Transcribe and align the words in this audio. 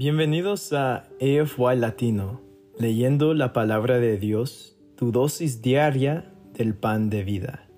Bienvenidos 0.00 0.72
a 0.72 1.04
AFY 1.20 1.76
Latino, 1.76 2.40
leyendo 2.78 3.34
la 3.34 3.52
palabra 3.52 3.98
de 3.98 4.16
Dios, 4.16 4.78
tu 4.96 5.12
dosis 5.12 5.60
diaria 5.60 6.32
del 6.54 6.74
pan 6.74 7.10
de 7.10 7.22
vida. 7.22 7.68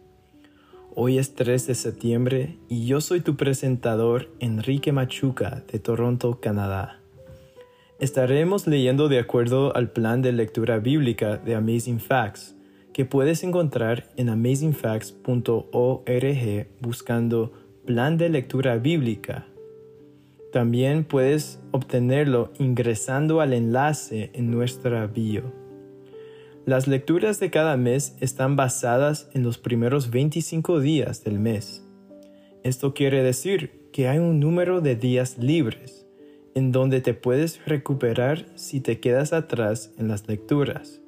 Hoy 0.94 1.18
es 1.18 1.34
3 1.34 1.66
de 1.66 1.74
septiembre 1.74 2.58
y 2.68 2.86
yo 2.86 3.00
soy 3.00 3.22
tu 3.22 3.36
presentador 3.36 4.28
Enrique 4.38 4.92
Machuca 4.92 5.64
de 5.72 5.80
Toronto, 5.80 6.38
Canadá. 6.40 7.00
Estaremos 7.98 8.68
leyendo 8.68 9.08
de 9.08 9.18
acuerdo 9.18 9.74
al 9.74 9.90
plan 9.90 10.22
de 10.22 10.30
lectura 10.30 10.78
bíblica 10.78 11.38
de 11.38 11.56
Amazing 11.56 11.98
Facts, 11.98 12.54
que 12.92 13.04
puedes 13.04 13.42
encontrar 13.42 14.08
en 14.16 14.28
amazingfacts.org 14.28 16.68
buscando 16.80 17.52
Plan 17.84 18.16
de 18.16 18.28
Lectura 18.28 18.76
Bíblica 18.76 19.48
también 20.52 21.04
puedes 21.04 21.58
obtenerlo 21.72 22.52
ingresando 22.58 23.40
al 23.40 23.54
enlace 23.54 24.30
en 24.34 24.50
nuestra 24.50 25.06
bio. 25.08 25.52
Las 26.64 26.86
lecturas 26.86 27.40
de 27.40 27.50
cada 27.50 27.76
mes 27.76 28.16
están 28.20 28.54
basadas 28.54 29.28
en 29.32 29.42
los 29.42 29.58
primeros 29.58 30.10
25 30.10 30.78
días 30.78 31.24
del 31.24 31.40
mes. 31.40 31.84
Esto 32.62 32.94
quiere 32.94 33.24
decir 33.24 33.88
que 33.92 34.06
hay 34.06 34.18
un 34.18 34.38
número 34.38 34.80
de 34.80 34.94
días 34.94 35.38
libres 35.38 36.06
en 36.54 36.70
donde 36.70 37.00
te 37.00 37.14
puedes 37.14 37.64
recuperar 37.64 38.46
si 38.54 38.80
te 38.80 39.00
quedas 39.00 39.32
atrás 39.32 39.92
en 39.98 40.06
las 40.06 40.28
lecturas. 40.28 41.00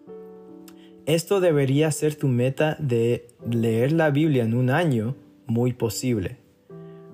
Esto 1.06 1.40
debería 1.40 1.90
ser 1.92 2.14
tu 2.14 2.28
meta 2.28 2.76
de 2.80 3.28
leer 3.48 3.92
la 3.92 4.10
Biblia 4.10 4.42
en 4.42 4.54
un 4.54 4.70
año 4.70 5.16
muy 5.46 5.74
posible. 5.74 6.43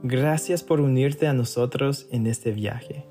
Gracias 0.03 0.63
por 0.63 0.81
unirte 0.81 1.27
a 1.27 1.35
nosotros 1.35 2.09
en 2.11 2.27
este 2.27 2.53
viaje. 2.53 3.05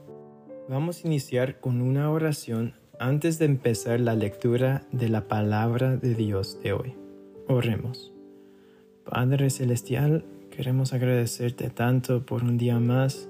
Vamos 0.68 1.04
a 1.04 1.08
iniciar 1.08 1.60
con 1.60 1.82
una 1.82 2.10
oración 2.10 2.74
antes 3.00 3.38
de 3.38 3.46
empezar 3.46 4.00
la 4.00 4.16
lectura 4.16 4.88
de 4.92 5.08
la 5.08 5.28
palabra 5.28 5.98
de 5.98 6.16
Dios 6.16 6.58
de 6.64 6.74
hoy. 6.74 6.96
Oremos. 7.48 8.12
Padre 9.06 9.52
Celestial, 9.52 10.26
queremos 10.50 10.92
agradecerte 10.92 11.70
tanto 11.70 12.26
por 12.26 12.44
un 12.44 12.58
día 12.58 12.80
más. 12.80 13.30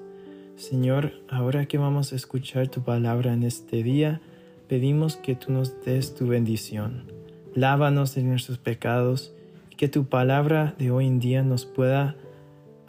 Señor, 0.55 1.11
ahora 1.27 1.66
que 1.66 1.77
vamos 1.77 2.13
a 2.13 2.16
escuchar 2.16 2.69
tu 2.69 2.83
palabra 2.83 3.33
en 3.33 3.44
este 3.44 3.83
día, 3.83 4.21
pedimos 4.69 5.17
que 5.17 5.35
tú 5.35 5.51
nos 5.51 5.83
des 5.83 6.16
tu 6.16 6.27
bendición. 6.27 7.11
Lávanos 7.55 8.16
de 8.16 8.23
nuestros 8.23 8.57
pecados 8.57 9.33
y 9.69 9.75
que 9.75 9.89
tu 9.89 10.05
palabra 10.05 10.75
de 10.79 10.91
hoy 10.91 11.07
en 11.07 11.19
día 11.19 11.44
nos 11.44 11.66
pueda 11.66 12.16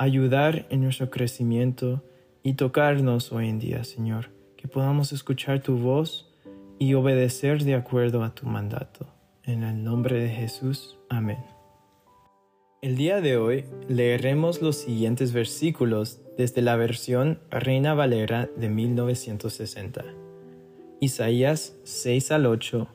ayudar 0.01 0.67
en 0.71 0.81
nuestro 0.81 1.11
crecimiento 1.11 2.03
y 2.43 2.55
tocarnos 2.55 3.33
hoy 3.33 3.51
en 3.51 3.59
día, 3.59 3.85
Señor, 3.85 4.31
que 4.57 4.67
podamos 4.67 5.13
escuchar 5.13 5.61
tu 5.61 5.77
voz 5.77 6.35
y 6.79 6.95
obedecer 6.95 7.65
de 7.65 7.75
acuerdo 7.75 8.25
a 8.25 8.35
tu 8.35 8.47
mandato. 8.47 9.07
En 9.45 9.63
el 9.63 9.85
nombre 9.85 10.19
de 10.19 10.31
Jesús, 10.31 10.99
amén. 11.11 11.45
El 12.81 12.97
día 12.97 13.21
de 13.21 13.37
hoy 13.37 13.67
leeremos 13.89 14.63
los 14.63 14.77
siguientes 14.77 15.35
versículos 15.35 16.23
desde 16.39 16.63
la 16.63 16.77
versión 16.77 17.39
Reina 17.51 17.93
Valera 17.93 18.49
de 18.57 18.71
1960. 18.71 20.03
Isaías 20.99 21.77
6 21.85 22.33
al 22.33 22.47
8, 22.47 22.89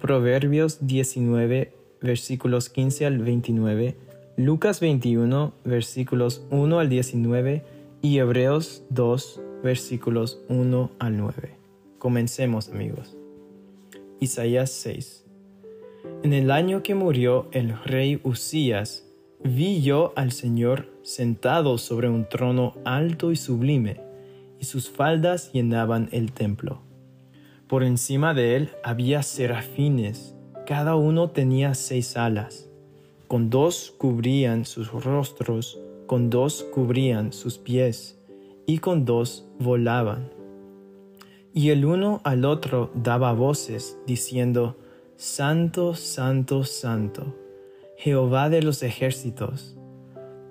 Proverbios 0.00 0.86
19, 0.86 1.74
versículos 2.00 2.68
15 2.68 3.06
al 3.06 3.18
29, 3.18 3.96
Lucas 4.38 4.80
21, 4.80 5.52
versículos 5.62 6.46
1 6.50 6.78
al 6.78 6.88
19 6.88 7.64
y 8.00 8.16
Hebreos 8.16 8.82
2, 8.88 9.42
versículos 9.62 10.40
1 10.48 10.90
al 10.98 11.18
9. 11.18 11.50
Comencemos 11.98 12.70
amigos. 12.70 13.14
Isaías 14.20 14.70
6. 14.70 15.26
En 16.22 16.32
el 16.32 16.50
año 16.50 16.82
que 16.82 16.94
murió 16.94 17.50
el 17.52 17.78
rey 17.84 18.20
Usías, 18.24 19.06
vi 19.44 19.82
yo 19.82 20.14
al 20.16 20.32
Señor 20.32 20.88
sentado 21.02 21.76
sobre 21.76 22.08
un 22.08 22.26
trono 22.26 22.72
alto 22.86 23.32
y 23.32 23.36
sublime, 23.36 24.00
y 24.58 24.64
sus 24.64 24.88
faldas 24.88 25.52
llenaban 25.52 26.08
el 26.10 26.32
templo. 26.32 26.80
Por 27.66 27.84
encima 27.84 28.32
de 28.32 28.56
él 28.56 28.70
había 28.82 29.22
serafines, 29.22 30.34
cada 30.66 30.96
uno 30.96 31.28
tenía 31.28 31.74
seis 31.74 32.16
alas 32.16 32.71
con 33.32 33.48
dos 33.48 33.94
cubrían 33.96 34.66
sus 34.66 34.92
rostros, 34.92 35.80
con 36.06 36.28
dos 36.28 36.66
cubrían 36.70 37.32
sus 37.32 37.56
pies, 37.56 38.20
y 38.66 38.76
con 38.76 39.06
dos 39.06 39.46
volaban. 39.58 40.30
Y 41.54 41.70
el 41.70 41.86
uno 41.86 42.20
al 42.24 42.44
otro 42.44 42.90
daba 42.94 43.32
voces, 43.32 43.96
diciendo, 44.06 44.76
Santo, 45.16 45.94
Santo, 45.94 46.64
Santo, 46.64 47.34
Jehová 47.96 48.50
de 48.50 48.60
los 48.60 48.82
ejércitos, 48.82 49.78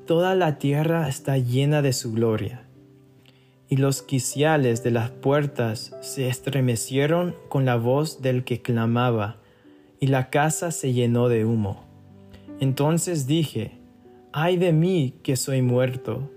toda 0.08 0.34
la 0.34 0.58
tierra 0.58 1.08
está 1.08 1.38
llena 1.38 1.84
de 1.84 1.94
su 1.94 2.12
gloria. 2.12 2.66
Y 3.70 3.78
los 3.78 4.02
quiciales 4.02 4.82
de 4.82 4.90
las 4.90 5.12
puertas 5.12 5.96
se 6.02 6.28
estremecieron 6.28 7.36
con 7.48 7.64
la 7.64 7.76
voz 7.76 8.24
del 8.24 8.44
que 8.44 8.64
clamaba, 8.64 9.38
y 10.00 10.08
la 10.08 10.32
casa 10.32 10.72
se 10.72 10.94
llenó 10.94 11.30
de 11.30 11.46
humo. 11.46 11.91
Entonces 12.62 13.26
dije, 13.26 13.72
ay 14.32 14.56
de 14.56 14.72
mí 14.72 15.16
que 15.24 15.36
soy 15.36 15.64
muerto, 15.64 16.30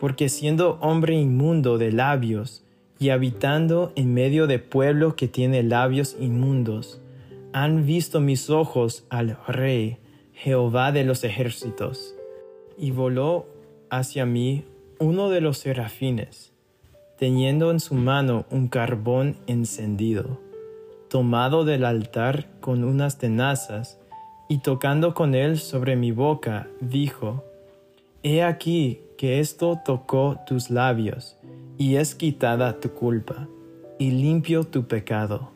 porque 0.00 0.30
siendo 0.30 0.78
hombre 0.80 1.14
inmundo 1.14 1.76
de 1.76 1.92
labios 1.92 2.64
y 2.98 3.10
habitando 3.10 3.92
en 3.94 4.14
medio 4.14 4.46
de 4.46 4.60
pueblo 4.60 5.14
que 5.14 5.28
tiene 5.28 5.62
labios 5.62 6.16
inmundos, 6.18 7.02
han 7.52 7.84
visto 7.84 8.18
mis 8.20 8.48
ojos 8.48 9.04
al 9.10 9.36
Rey, 9.46 9.98
Jehová 10.32 10.90
de 10.90 11.04
los 11.04 11.22
ejércitos. 11.22 12.14
Y 12.78 12.90
voló 12.92 13.46
hacia 13.90 14.24
mí 14.24 14.64
uno 14.98 15.28
de 15.28 15.42
los 15.42 15.58
serafines, 15.58 16.54
teniendo 17.18 17.70
en 17.72 17.80
su 17.80 17.94
mano 17.94 18.46
un 18.50 18.68
carbón 18.68 19.36
encendido, 19.46 20.40
tomado 21.10 21.66
del 21.66 21.84
altar 21.84 22.48
con 22.60 22.84
unas 22.84 23.18
tenazas, 23.18 23.98
y 24.48 24.58
tocando 24.58 25.12
con 25.14 25.34
él 25.34 25.58
sobre 25.58 25.94
mi 25.94 26.10
boca, 26.10 26.68
dijo, 26.80 27.44
He 28.22 28.42
aquí 28.42 29.02
que 29.16 29.40
esto 29.40 29.80
tocó 29.84 30.38
tus 30.46 30.70
labios, 30.70 31.36
y 31.76 31.96
es 31.96 32.14
quitada 32.14 32.80
tu 32.80 32.90
culpa, 32.90 33.46
y 33.98 34.10
limpio 34.10 34.64
tu 34.64 34.86
pecado. 34.86 35.50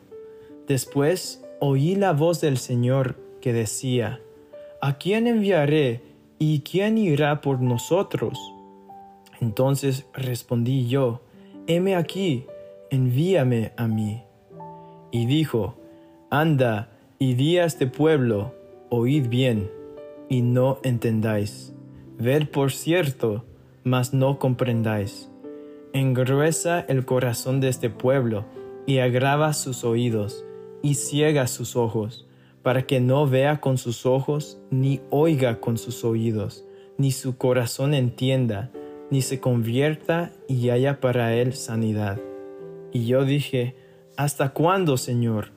Después 0.67 1.43
oí 1.59 1.95
la 1.95 2.13
voz 2.13 2.39
del 2.39 2.57
Señor 2.57 3.17
que 3.41 3.51
decía, 3.51 4.21
¿A 4.79 4.97
quién 4.97 5.27
enviaré 5.27 6.01
y 6.39 6.59
quién 6.59 6.97
irá 6.97 7.41
por 7.41 7.61
nosotros? 7.61 8.37
Entonces 9.41 10.05
respondí 10.13 10.87
yo, 10.87 11.21
heme 11.67 11.95
aquí, 11.95 12.45
envíame 12.89 13.73
a 13.75 13.87
mí. 13.87 14.23
Y 15.11 15.25
dijo, 15.25 15.75
Anda 16.29 16.89
y 17.17 17.33
di 17.35 17.57
a 17.57 17.65
este 17.65 17.87
pueblo, 17.87 18.53
oíd 18.95 19.27
bien, 19.27 19.71
y 20.29 20.43
no 20.43 20.77
entendáis. 20.83 21.73
Ved 22.19 22.47
por 22.49 22.71
cierto, 22.71 23.43
mas 23.83 24.13
no 24.13 24.37
comprendáis. 24.37 25.31
Engruesa 25.93 26.79
el 26.81 27.05
corazón 27.05 27.59
de 27.59 27.69
este 27.69 27.89
pueblo, 27.89 28.45
y 28.85 28.99
agrava 28.99 29.53
sus 29.53 29.83
oídos, 29.83 30.45
y 30.83 30.93
ciega 30.93 31.47
sus 31.47 31.75
ojos, 31.75 32.27
para 32.61 32.83
que 32.83 32.99
no 32.99 33.27
vea 33.27 33.59
con 33.61 33.79
sus 33.79 34.05
ojos, 34.05 34.59
ni 34.69 35.01
oiga 35.09 35.59
con 35.59 35.79
sus 35.79 36.03
oídos, 36.03 36.63
ni 36.99 37.09
su 37.09 37.37
corazón 37.37 37.95
entienda, 37.95 38.71
ni 39.09 39.23
se 39.23 39.39
convierta 39.39 40.31
y 40.47 40.69
haya 40.69 40.99
para 40.99 41.33
él 41.33 41.53
sanidad. 41.53 42.19
Y 42.91 43.07
yo 43.07 43.25
dije, 43.25 43.75
¿Hasta 44.17 44.49
cuándo, 44.49 44.97
Señor? 44.97 45.47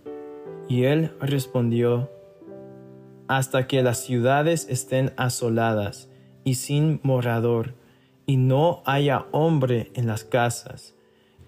Y 0.67 0.85
él 0.85 1.13
respondió, 1.21 2.11
hasta 3.29 3.67
que 3.67 3.83
las 3.83 3.99
ciudades 3.99 4.67
estén 4.69 5.13
asoladas 5.17 6.09
y 6.45 6.55
sin 6.55 7.01
morador, 7.03 7.75
y 8.25 8.37
no 8.37 8.83
haya 8.85 9.27
hombre 9.33 9.91
en 9.95 10.07
las 10.07 10.25
casas, 10.25 10.95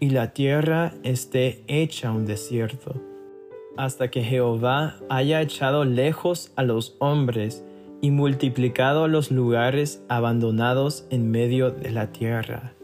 y 0.01 0.11
la 0.11 0.33
tierra 0.33 0.95
esté 1.03 1.65
hecha 1.67 2.13
un 2.13 2.27
desierto, 2.27 3.01
hasta 3.77 4.11
que 4.11 4.23
Jehová 4.23 4.97
haya 5.09 5.41
echado 5.41 5.85
lejos 5.85 6.53
a 6.57 6.63
los 6.63 6.97
hombres 6.99 7.65
y 8.01 8.11
multiplicado 8.11 9.09
los 9.09 9.31
lugares 9.31 10.03
abandonados 10.09 11.07
en 11.11 11.31
medio 11.31 11.71
de 11.71 11.91
la 11.91 12.13
tierra. 12.13 12.75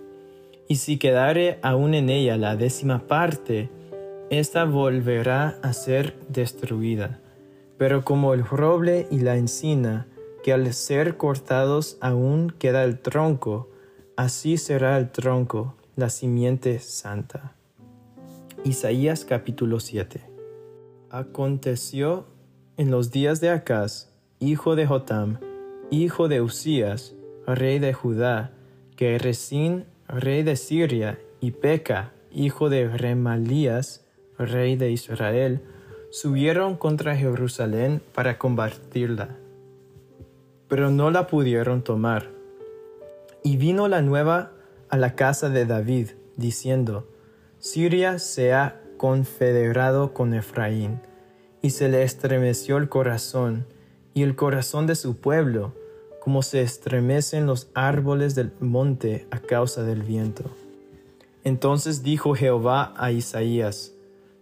Y 0.68 0.76
si 0.76 0.98
quedare 0.98 1.58
aún 1.62 1.94
en 1.94 2.10
ella 2.10 2.36
la 2.36 2.56
décima 2.56 3.06
parte, 3.06 3.70
ésta 4.30 4.64
volverá 4.64 5.58
a 5.62 5.72
ser 5.72 6.16
destruida 6.28 7.20
pero 7.78 8.04
como 8.04 8.34
el 8.34 8.44
roble 8.44 9.06
y 9.10 9.20
la 9.20 9.36
encina, 9.36 10.06
que 10.42 10.52
al 10.52 10.72
ser 10.72 11.16
cortados 11.16 11.96
aún 12.00 12.54
queda 12.58 12.84
el 12.84 12.98
tronco, 13.00 13.70
así 14.16 14.58
será 14.58 14.98
el 14.98 15.10
tronco, 15.10 15.74
la 15.96 16.10
simiente 16.10 16.78
santa. 16.78 17.54
Isaías 18.64 19.24
capítulo 19.24 19.80
7 19.80 20.20
Aconteció 21.10 22.26
en 22.76 22.90
los 22.90 23.10
días 23.10 23.40
de 23.40 23.50
Acaz, 23.50 24.10
hijo 24.40 24.76
de 24.76 24.86
Jotam, 24.86 25.38
hijo 25.90 26.28
de 26.28 26.40
Usías, 26.40 27.14
rey 27.46 27.78
de 27.78 27.92
Judá, 27.92 28.52
que 28.96 29.18
Resín, 29.18 29.84
rey 30.08 30.42
de 30.42 30.56
Siria, 30.56 31.18
y 31.40 31.52
Peca, 31.52 32.12
hijo 32.32 32.68
de 32.68 32.88
Remalías, 32.88 34.06
rey 34.38 34.76
de 34.76 34.90
Israel, 34.90 35.62
subieron 36.14 36.76
contra 36.76 37.16
Jerusalén 37.16 38.00
para 38.14 38.38
combatirla, 38.38 39.30
pero 40.68 40.88
no 40.88 41.10
la 41.10 41.26
pudieron 41.26 41.82
tomar. 41.82 42.30
Y 43.42 43.56
vino 43.56 43.88
la 43.88 44.00
nueva 44.00 44.52
a 44.90 44.96
la 44.96 45.16
casa 45.16 45.48
de 45.48 45.66
David, 45.66 46.10
diciendo, 46.36 47.08
Siria 47.58 48.20
se 48.20 48.52
ha 48.52 48.80
confederado 48.96 50.14
con 50.14 50.34
Efraín, 50.34 51.00
y 51.62 51.70
se 51.70 51.88
le 51.88 52.04
estremeció 52.04 52.76
el 52.76 52.88
corazón, 52.88 53.66
y 54.14 54.22
el 54.22 54.36
corazón 54.36 54.86
de 54.86 54.94
su 54.94 55.16
pueblo, 55.16 55.72
como 56.20 56.42
se 56.42 56.62
estremecen 56.62 57.44
los 57.46 57.70
árboles 57.74 58.36
del 58.36 58.52
monte 58.60 59.26
a 59.32 59.40
causa 59.40 59.82
del 59.82 60.04
viento. 60.04 60.44
Entonces 61.42 62.04
dijo 62.04 62.36
Jehová 62.36 62.94
a 62.96 63.10
Isaías, 63.10 63.93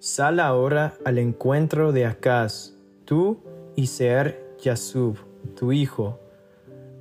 Sal 0.03 0.41
ahora 0.41 0.95
al 1.05 1.19
encuentro 1.19 1.93
de 1.93 2.07
Acaz, 2.07 2.73
tú 3.05 3.39
y 3.77 3.87
Seer 3.87 4.57
Yasub, 4.61 5.17
tu 5.55 5.71
hijo, 5.71 6.19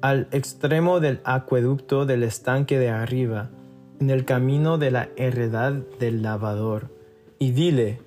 al 0.01 0.27
extremo 0.31 0.99
del 0.99 1.19
acueducto 1.23 2.05
del 2.05 2.21
estanque 2.21 2.77
de 2.77 2.89
arriba, 2.89 3.49
en 3.99 4.11
el 4.11 4.23
camino 4.23 4.77
de 4.77 4.91
la 4.91 5.09
heredad 5.15 5.73
del 5.99 6.21
lavador, 6.21 6.95
y 7.39 7.53
dile, 7.53 8.03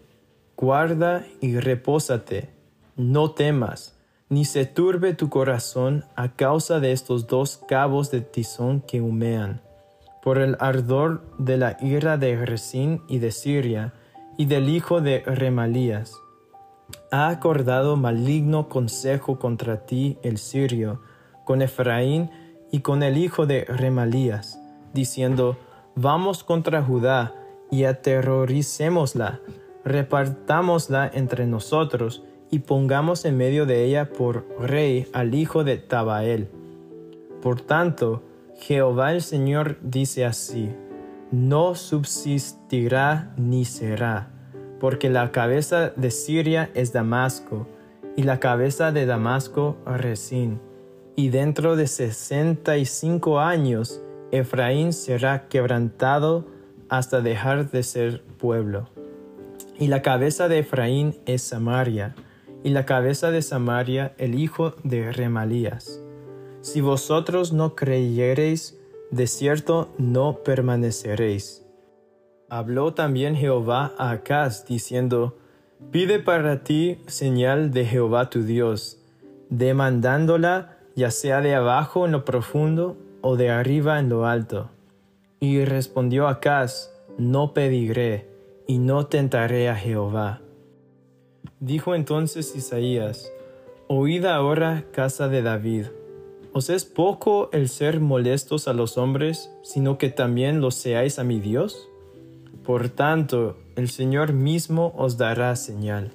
guarda 0.56 1.26
y 1.40 1.58
repósate, 1.58 2.50
no 2.94 3.32
temas, 3.32 3.98
ni 4.28 4.44
se 4.44 4.64
turbe 4.64 5.12
tu 5.12 5.28
corazón 5.28 6.04
a 6.14 6.36
causa 6.36 6.78
de 6.78 6.92
estos 6.92 7.26
dos 7.26 7.60
cabos 7.66 8.12
de 8.12 8.20
tizón 8.20 8.80
que 8.80 9.00
humean, 9.00 9.60
por 10.22 10.38
el 10.38 10.56
ardor 10.60 11.24
de 11.36 11.56
la 11.56 11.78
ira 11.80 12.16
de 12.16 12.46
Resín 12.46 13.02
y 13.08 13.18
de 13.18 13.32
Siria, 13.32 13.92
y 14.36 14.46
del 14.46 14.68
hijo 14.68 15.00
de 15.00 15.20
Remalías. 15.20 16.20
Ha 17.10 17.28
acordado 17.28 17.96
maligno 17.96 18.68
consejo 18.68 19.38
contra 19.38 19.86
ti 19.86 20.18
el 20.22 20.38
sirio, 20.38 21.00
con 21.44 21.62
Efraín 21.62 22.30
y 22.70 22.80
con 22.80 23.02
el 23.02 23.16
hijo 23.16 23.46
de 23.46 23.64
Remalías, 23.64 24.58
diciendo, 24.92 25.56
Vamos 25.96 26.42
contra 26.42 26.82
Judá 26.82 27.34
y 27.70 27.84
aterroricémosla, 27.84 29.40
repartámosla 29.84 31.10
entre 31.12 31.46
nosotros 31.46 32.24
y 32.50 32.60
pongamos 32.60 33.24
en 33.24 33.36
medio 33.36 33.66
de 33.66 33.84
ella 33.84 34.10
por 34.10 34.46
rey 34.60 35.06
al 35.12 35.34
hijo 35.34 35.64
de 35.64 35.76
Tabael. 35.76 36.48
Por 37.42 37.60
tanto, 37.60 38.22
Jehová 38.58 39.12
el 39.12 39.22
Señor 39.22 39.78
dice 39.82 40.24
así, 40.24 40.70
no 41.34 41.74
subsistirá 41.74 43.34
ni 43.36 43.64
será, 43.64 44.30
porque 44.78 45.10
la 45.10 45.32
cabeza 45.32 45.90
de 45.90 46.10
Siria 46.10 46.70
es 46.74 46.92
Damasco, 46.92 47.66
y 48.16 48.22
la 48.22 48.38
cabeza 48.38 48.92
de 48.92 49.06
Damasco 49.06 49.76
Resín, 49.84 50.60
y 51.16 51.30
dentro 51.30 51.74
de 51.74 51.88
sesenta 51.88 52.76
y 52.76 52.86
cinco 52.86 53.40
años 53.40 54.00
Efraín 54.30 54.92
será 54.92 55.48
quebrantado 55.48 56.46
hasta 56.88 57.20
dejar 57.20 57.70
de 57.70 57.82
ser 57.82 58.22
pueblo. 58.38 58.88
Y 59.78 59.88
la 59.88 60.02
cabeza 60.02 60.46
de 60.46 60.60
Efraín 60.60 61.16
es 61.26 61.42
Samaria, 61.42 62.14
y 62.62 62.70
la 62.70 62.86
cabeza 62.86 63.32
de 63.32 63.42
Samaria 63.42 64.14
el 64.18 64.38
hijo 64.38 64.74
de 64.84 65.10
Remalías. 65.10 66.00
Si 66.60 66.80
vosotros 66.80 67.52
no 67.52 67.74
creyereis, 67.74 68.78
de 69.10 69.26
cierto 69.26 69.92
no 69.98 70.38
permaneceréis. 70.44 71.64
Habló 72.48 72.94
también 72.94 73.36
Jehová 73.36 73.92
a 73.98 74.10
Acaz, 74.10 74.66
diciendo, 74.66 75.36
Pide 75.90 76.18
para 76.18 76.64
ti 76.64 76.98
señal 77.06 77.72
de 77.72 77.84
Jehová 77.84 78.30
tu 78.30 78.42
Dios, 78.42 78.98
demandándola 79.50 80.78
ya 80.96 81.10
sea 81.10 81.40
de 81.40 81.54
abajo 81.54 82.06
en 82.06 82.12
lo 82.12 82.24
profundo 82.24 82.96
o 83.20 83.36
de 83.36 83.50
arriba 83.50 83.98
en 83.98 84.08
lo 84.08 84.26
alto. 84.26 84.70
Y 85.40 85.64
respondió 85.64 86.28
Acaz, 86.28 86.90
No 87.18 87.52
pediré, 87.52 88.28
y 88.66 88.78
no 88.78 89.06
tentaré 89.06 89.68
a 89.68 89.76
Jehová. 89.76 90.40
Dijo 91.60 91.94
entonces 91.94 92.54
Isaías, 92.56 93.30
Oíd 93.88 94.24
ahora, 94.24 94.84
casa 94.92 95.28
de 95.28 95.42
David. 95.42 95.86
¿Os 96.56 96.70
es 96.70 96.84
poco 96.84 97.50
el 97.52 97.68
ser 97.68 97.98
molestos 97.98 98.68
a 98.68 98.74
los 98.74 98.96
hombres, 98.96 99.50
sino 99.64 99.98
que 99.98 100.08
también 100.08 100.60
lo 100.60 100.70
seáis 100.70 101.18
a 101.18 101.24
mi 101.24 101.40
Dios? 101.40 101.88
Por 102.62 102.90
tanto, 102.90 103.58
el 103.74 103.88
Señor 103.88 104.32
mismo 104.32 104.94
os 104.96 105.16
dará 105.16 105.56
señal. 105.56 106.12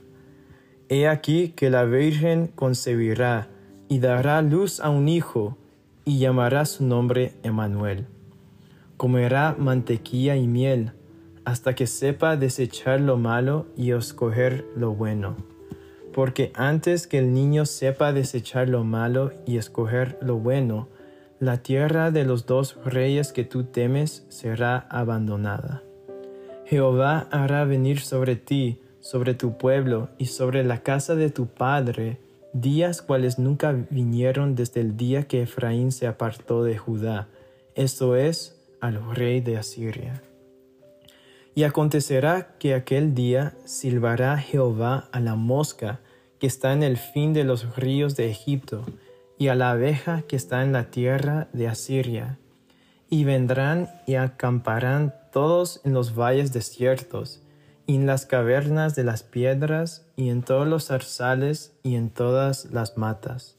He 0.88 1.09
aquí 1.09 1.50
que 1.50 1.69
la 1.69 1.83
Virgen 1.83 2.47
concebirá 2.56 3.50
y 3.89 4.00
dará 4.00 4.41
luz 4.41 4.80
a 4.80 4.89
un 4.89 5.09
hijo, 5.09 5.57
y 6.06 6.19
llamará 6.19 6.63
su 6.63 6.86
nombre 6.86 7.33
Emmanuel. 7.44 8.07
Comerá 8.95 9.57
mantequilla 9.59 10.38
y 10.38 10.47
miel, 10.47 10.94
hasta 11.44 11.75
que 11.75 11.86
sepa 11.86 12.38
desechar 12.38 13.01
lo 13.01 13.18
malo 13.18 13.65
y 13.75 13.91
escoger 13.91 14.65
lo 14.77 14.91
bueno. 14.91 15.36
Porque 16.19 16.51
antes 16.54 17.07
que 17.07 17.18
el 17.18 17.33
niño 17.33 17.66
sepa 17.66 18.12
desechar 18.12 18.68
lo 18.68 18.83
malo 18.83 19.31
y 19.45 19.56
escoger 19.56 20.18
lo 20.19 20.36
bueno, 20.36 20.89
la 21.39 21.60
tierra 21.63 22.12
de 22.12 22.25
los 22.25 22.45
dos 22.45 22.75
reyes 22.83 23.31
que 23.31 23.45
tú 23.45 23.63
temes 23.63 24.25
será 24.27 24.80
abandonada. 24.89 25.81
Jehová 26.66 27.30
hará 27.31 27.63
venir 27.63 28.01
sobre 28.01 28.36
ti, 28.36 28.81
sobre 29.00 29.33
tu 29.33 29.57
pueblo 29.57 30.10
y 30.18 30.25
sobre 30.25 30.66
la 30.66 30.83
casa 30.83 31.16
de 31.16 31.30
tu 31.30 31.48
padre, 31.48 32.19
días 32.51 33.01
cuales 33.01 33.39
nunca 33.39 33.72
vinieron 33.89 34.56
desde 34.56 34.81
el 34.81 34.98
día 34.98 35.25
que 35.25 35.44
Efraín 35.44 35.94
se 35.94 36.06
apartó 36.06 36.65
de 36.65 36.77
Judá, 36.77 37.30
esto 37.75 38.18
es, 38.18 38.62
al 38.81 39.15
rey 39.15 39.39
de 39.39 39.57
Asiria. 39.57 40.22
Y 41.56 41.63
acontecerá 41.63 42.57
que 42.60 42.74
aquel 42.74 43.15
día 43.15 43.54
silbará 43.63 44.38
Jehová 44.38 45.08
a 45.13 45.22
la 45.22 45.36
mosca 45.36 46.01
que 46.39 46.48
está 46.48 46.74
en 46.74 46.84
el 46.84 46.98
fin 46.98 47.34
de 47.34 47.43
los 47.43 47.75
ríos 47.75 48.15
de 48.15 48.29
Egipto, 48.29 48.86
y 49.38 49.48
a 49.48 49.55
la 49.55 49.72
abeja 49.72 50.24
que 50.24 50.36
está 50.36 50.63
en 50.63 50.72
la 50.72 50.91
tierra 50.91 51.48
de 51.53 51.67
Asiria. 51.67 52.39
Y 53.10 53.24
vendrán 53.24 53.89
y 54.05 54.15
acamparán 54.15 55.15
todos 55.31 55.81
en 55.84 55.93
los 55.93 56.15
valles 56.15 56.53
desiertos, 56.53 57.41
y 57.86 57.96
en 57.96 58.05
las 58.05 58.25
cavernas 58.25 58.96
de 58.96 59.03
las 59.03 59.24
piedras, 59.24 60.05
y 60.15 60.29
en 60.29 60.43
todos 60.43 60.67
los 60.67 60.88
zarzales, 60.88 61.74
y 61.84 61.96
en 61.96 62.10
todas 62.10 62.65
las 62.72 62.98
matas. 62.98 63.58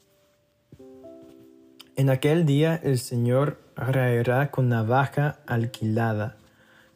En 1.96 2.08
aquel 2.08 2.46
día 2.46 2.80
el 2.82 2.98
Señor 2.98 3.58
raerá 3.76 4.50
con 4.50 4.68
navaja 4.68 5.40
alquilada, 5.46 6.36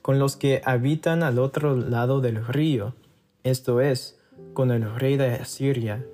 con 0.00 0.18
los 0.18 0.36
que 0.36 0.62
habitan 0.64 1.22
al 1.22 1.38
otro 1.38 1.76
lado 1.76 2.20
del 2.20 2.46
río, 2.46 2.94
esto 3.42 3.80
es, 3.80 4.18
con 4.52 4.70
el 4.70 4.94
rey 4.94 5.16
de 5.16 5.34
Asiria, 5.34 6.04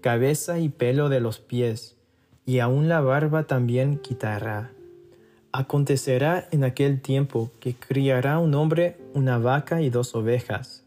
cabeza 0.00 0.58
y 0.58 0.68
pelo 0.68 1.08
de 1.08 1.20
los 1.20 1.38
pies, 1.38 1.96
y 2.46 2.60
aun 2.60 2.88
la 2.88 3.00
barba 3.00 3.44
también 3.44 3.98
quitará 3.98 4.72
Acontecerá 5.50 6.46
en 6.50 6.62
aquel 6.62 7.00
tiempo 7.00 7.50
que 7.58 7.74
criará 7.74 8.38
un 8.38 8.54
hombre 8.54 8.98
una 9.14 9.38
vaca 9.38 9.80
y 9.80 9.88
dos 9.88 10.14
ovejas, 10.14 10.84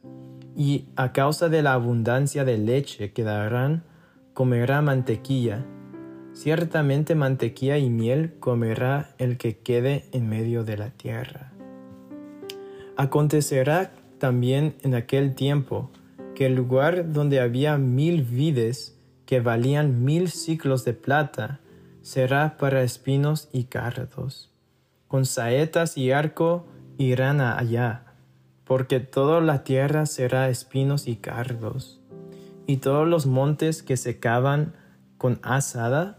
y 0.55 0.85
a 0.95 1.13
causa 1.13 1.49
de 1.49 1.63
la 1.63 1.73
abundancia 1.73 2.45
de 2.45 2.59
leche 2.59 3.11
que 3.11 3.23
darán, 3.23 3.83
comerá 4.35 4.83
mantequilla. 4.83 5.65
Ciertamente 6.33 7.15
mantequilla 7.15 7.79
y 7.79 7.89
miel 7.89 8.35
comerá 8.39 9.15
el 9.17 9.37
que 9.37 9.57
quede 9.57 10.05
en 10.11 10.29
medio 10.29 10.63
de 10.63 10.77
la 10.77 10.91
tierra. 10.91 11.51
Acontecerá 12.97 13.91
también 14.19 14.75
en 14.83 14.93
aquel 14.93 15.33
tiempo 15.33 15.89
el 16.45 16.55
lugar 16.55 17.11
donde 17.13 17.39
había 17.39 17.77
mil 17.77 18.23
vides 18.23 18.97
que 19.25 19.39
valían 19.39 20.03
mil 20.03 20.29
ciclos 20.29 20.83
de 20.85 20.93
plata 20.93 21.59
será 22.01 22.57
para 22.57 22.83
espinos 22.83 23.49
y 23.51 23.65
cardos. 23.65 24.51
Con 25.07 25.25
saetas 25.25 25.97
y 25.97 26.11
arco 26.11 26.65
irán 26.97 27.41
allá, 27.41 28.05
porque 28.63 28.99
toda 28.99 29.41
la 29.41 29.63
tierra 29.63 30.05
será 30.05 30.49
espinos 30.49 31.07
y 31.07 31.15
cardos, 31.15 31.99
y 32.67 32.77
todos 32.77 33.07
los 33.07 33.25
montes 33.25 33.83
que 33.83 33.97
se 33.97 34.19
cavan 34.19 34.73
con 35.17 35.39
asada 35.43 36.17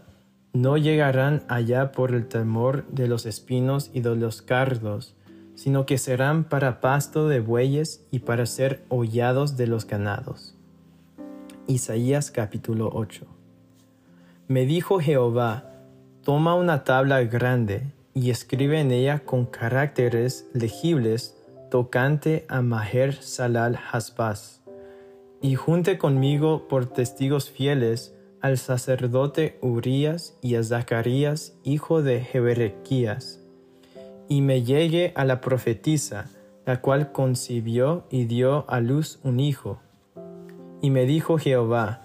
no 0.53 0.77
llegarán 0.77 1.43
allá 1.47 1.91
por 1.91 2.13
el 2.13 2.27
temor 2.27 2.85
de 2.87 3.07
los 3.07 3.25
espinos 3.25 3.89
y 3.93 4.01
de 4.01 4.15
los 4.15 4.41
cardos, 4.41 5.15
sino 5.63 5.85
que 5.85 5.97
serán 5.97 6.43
para 6.43 6.81
pasto 6.81 7.29
de 7.29 7.39
bueyes 7.39 8.05
y 8.11 8.19
para 8.19 8.45
ser 8.45 8.83
hollados 8.89 9.55
de 9.55 9.65
los 9.65 9.87
ganados. 9.87 10.57
Isaías 11.67 12.31
capítulo 12.31 12.89
8 12.91 13.25
Me 14.49 14.65
dijo 14.65 14.99
Jehová, 14.99 15.71
toma 16.21 16.53
una 16.55 16.83
tabla 16.83 17.23
grande 17.23 17.93
y 18.13 18.29
escribe 18.29 18.81
en 18.81 18.91
ella 18.91 19.19
con 19.19 19.45
caracteres 19.45 20.49
legibles 20.53 21.37
tocante 21.71 22.45
a 22.49 22.61
Maher 22.61 23.13
Salal 23.23 23.79
Hasbaz, 23.89 24.59
y 25.41 25.55
junte 25.55 25.97
conmigo 25.97 26.67
por 26.67 26.87
testigos 26.87 27.49
fieles 27.49 28.13
al 28.41 28.57
sacerdote 28.57 29.59
Urías 29.61 30.37
y 30.41 30.55
a 30.55 30.63
Zacarías, 30.63 31.57
hijo 31.63 32.01
de 32.01 32.19
Jeberequías, 32.19 33.42
y 34.27 34.41
me 34.41 34.63
llegue 34.63 35.13
a 35.15 35.25
la 35.25 35.41
profetisa, 35.41 36.29
la 36.65 36.81
cual 36.81 37.11
concibió 37.11 38.05
y 38.09 38.25
dio 38.25 38.65
a 38.69 38.79
luz 38.79 39.19
un 39.23 39.39
hijo. 39.39 39.79
Y 40.81 40.89
me 40.89 41.05
dijo 41.05 41.37
Jehová, 41.37 42.01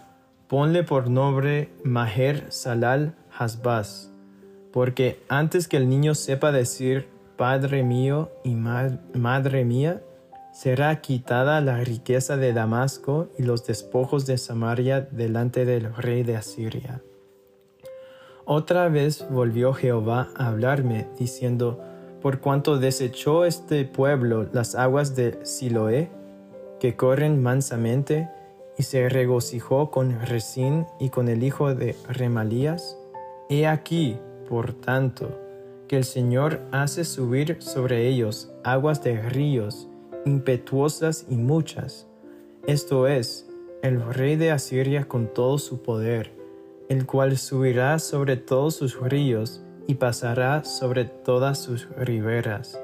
ponle 0.48 0.84
por 0.84 1.10
nombre 1.10 1.70
Maher 1.84 2.46
Salal 2.50 3.14
Hasbaz, 3.36 4.10
porque 4.72 5.20
antes 5.28 5.68
que 5.68 5.76
el 5.76 5.88
niño 5.88 6.14
sepa 6.14 6.52
decir 6.52 7.08
Padre 7.36 7.82
mío 7.82 8.30
y 8.44 8.54
Madre 8.54 9.64
mía, 9.64 10.02
será 10.52 11.00
quitada 11.00 11.60
la 11.60 11.78
riqueza 11.84 12.36
de 12.36 12.52
Damasco 12.52 13.28
y 13.38 13.44
los 13.44 13.64
despojos 13.64 14.26
de 14.26 14.38
Samaria 14.38 15.02
delante 15.02 15.64
del 15.64 15.94
rey 15.94 16.24
de 16.24 16.36
Asiria. 16.36 17.00
Otra 18.44 18.88
vez 18.88 19.24
volvió 19.30 19.72
Jehová 19.74 20.30
a 20.34 20.48
hablarme, 20.48 21.06
diciendo, 21.18 21.80
Por 22.28 22.40
cuanto 22.40 22.76
desechó 22.76 23.46
este 23.46 23.86
pueblo 23.86 24.50
las 24.52 24.74
aguas 24.74 25.16
de 25.16 25.38
Siloé, 25.46 26.10
que 26.78 26.94
corren 26.94 27.42
mansamente, 27.42 28.28
y 28.76 28.82
se 28.82 29.08
regocijó 29.08 29.90
con 29.90 30.20
Resín 30.26 30.84
y 31.00 31.08
con 31.08 31.30
el 31.30 31.42
hijo 31.42 31.74
de 31.74 31.96
Remalías, 32.06 32.98
he 33.48 33.66
aquí, 33.66 34.18
por 34.46 34.74
tanto, 34.74 35.40
que 35.88 35.96
el 35.96 36.04
Señor 36.04 36.60
hace 36.70 37.06
subir 37.06 37.62
sobre 37.62 38.06
ellos 38.06 38.52
aguas 38.62 39.02
de 39.02 39.22
ríos, 39.22 39.88
impetuosas 40.26 41.24
y 41.30 41.36
muchas. 41.36 42.06
Esto 42.66 43.06
es, 43.06 43.48
el 43.82 44.04
rey 44.04 44.36
de 44.36 44.50
Asiria 44.50 45.08
con 45.08 45.32
todo 45.32 45.56
su 45.56 45.80
poder, 45.80 46.30
el 46.90 47.06
cual 47.06 47.38
subirá 47.38 47.98
sobre 47.98 48.36
todos 48.36 48.74
sus 48.74 49.00
ríos 49.00 49.62
y 49.88 49.94
pasará 49.94 50.64
sobre 50.64 51.06
todas 51.06 51.58
sus 51.58 51.88
riberas. 51.96 52.78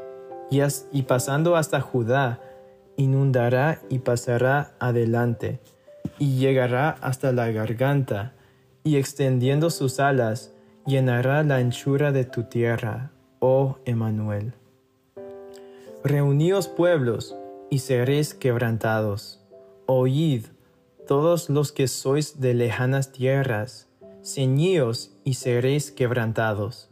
Y, 0.50 0.60
y 0.90 1.02
pasando 1.02 1.54
hasta 1.54 1.80
Judá, 1.82 2.40
inundará 2.96 3.82
y 3.90 3.98
pasará 3.98 4.72
adelante, 4.80 5.60
y 6.18 6.38
llegará 6.38 6.96
hasta 7.02 7.30
la 7.30 7.50
garganta, 7.50 8.32
y 8.84 8.96
extendiendo 8.96 9.68
sus 9.68 10.00
alas, 10.00 10.52
llenará 10.86 11.42
la 11.42 11.56
anchura 11.56 12.10
de 12.10 12.24
tu 12.24 12.44
tierra, 12.44 13.10
oh 13.38 13.76
Emmanuel. 13.84 14.54
Reuníos 16.02 16.68
pueblos, 16.68 17.36
y 17.68 17.80
seréis 17.80 18.32
quebrantados. 18.32 19.42
Oíd, 19.86 20.46
todos 21.06 21.50
los 21.50 21.70
que 21.70 21.86
sois 21.86 22.40
de 22.40 22.54
lejanas 22.54 23.12
tierras, 23.12 23.88
ceñíos 24.22 25.10
y 25.24 25.34
seréis 25.34 25.90
quebrantados. 25.90 26.88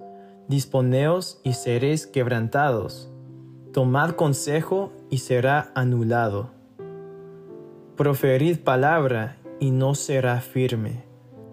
Disponeos 0.52 1.40
y 1.44 1.54
seréis 1.54 2.06
quebrantados. 2.06 3.11
Tomad 3.73 4.11
consejo 4.11 4.92
y 5.09 5.16
será 5.16 5.73
anulado. 5.75 6.50
Proferid 7.97 8.59
palabra 8.59 9.38
y 9.61 9.71
no 9.71 9.94
será 9.94 10.42
firme, 10.42 11.04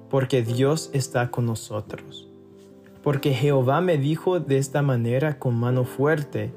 porque 0.10 0.41
Dios 0.41 0.89
está 0.91 1.32
con 1.32 1.46
nosotros. 1.46 2.27
Porque 3.01 3.34
Jehová 3.34 3.79
me 3.79 3.98
dijo 3.98 4.41
de 4.41 4.58
esta 4.58 4.82
manera 4.82 5.39
con 5.39 5.56
mano 5.56 5.86
fuerte, 5.86 6.51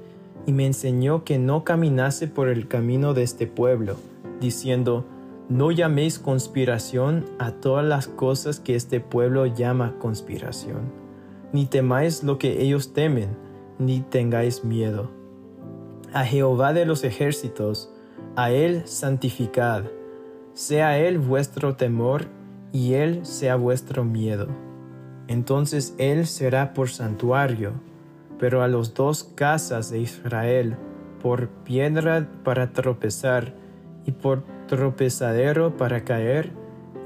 y 0.44 0.52
me 0.52 0.66
enseñó 0.66 1.22
que 1.22 1.38
no 1.38 1.62
caminase 1.62 2.26
por 2.26 2.48
el 2.48 2.66
camino 2.66 3.14
de 3.14 3.22
este 3.22 3.46
pueblo, 3.46 3.94
diciendo, 4.40 5.04
no 5.48 5.70
llaméis 5.70 6.18
conspiración 6.18 7.24
a 7.38 7.52
todas 7.52 7.84
las 7.84 8.08
cosas 8.08 8.58
que 8.58 8.74
este 8.74 8.98
pueblo 8.98 9.46
llama 9.46 9.94
conspiración, 10.00 11.01
ni 11.52 11.66
temáis 11.66 12.22
lo 12.22 12.38
que 12.38 12.62
ellos 12.62 12.92
temen, 12.92 13.36
ni 13.78 14.00
tengáis 14.00 14.64
miedo. 14.64 15.10
A 16.12 16.24
Jehová 16.24 16.72
de 16.72 16.86
los 16.86 17.04
ejércitos, 17.04 17.92
a 18.36 18.50
Él 18.50 18.82
santificad, 18.86 19.84
sea 20.54 20.98
Él 20.98 21.18
vuestro 21.18 21.76
temor, 21.76 22.26
y 22.72 22.94
Él 22.94 23.26
sea 23.26 23.56
vuestro 23.56 24.02
miedo 24.02 24.48
entonces 25.32 25.94
él 25.98 26.26
será 26.26 26.74
por 26.74 26.90
santuario, 26.90 27.72
pero 28.38 28.62
a 28.62 28.68
los 28.68 28.92
dos 28.94 29.24
casas 29.24 29.90
de 29.90 30.00
Israel 30.00 30.76
por 31.22 31.48
piedra 31.48 32.28
para 32.44 32.72
tropezar, 32.72 33.54
y 34.04 34.10
por 34.10 34.42
tropezadero 34.66 35.76
para 35.76 36.04
caer, 36.04 36.52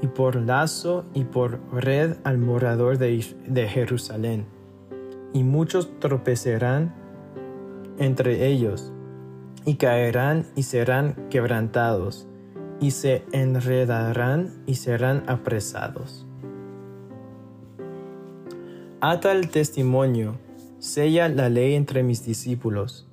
y 0.01 0.07
por 0.07 0.35
lazo 0.35 1.05
y 1.13 1.23
por 1.23 1.59
red 1.73 2.17
al 2.23 2.37
morador 2.37 2.97
de, 2.97 3.25
de 3.47 3.67
Jerusalén. 3.67 4.45
Y 5.33 5.43
muchos 5.43 5.99
tropezarán 5.99 6.93
entre 7.97 8.47
ellos, 8.47 8.91
y 9.65 9.75
caerán 9.75 10.45
y 10.55 10.63
serán 10.63 11.15
quebrantados, 11.29 12.27
y 12.79 12.91
se 12.91 13.25
enredarán 13.31 14.63
y 14.65 14.75
serán 14.75 15.23
apresados. 15.27 16.25
Ata 19.01 19.31
el 19.31 19.49
testimonio, 19.49 20.37
sella 20.79 21.27
la 21.29 21.49
ley 21.49 21.75
entre 21.75 22.03
mis 22.03 22.25
discípulos. 22.25 23.07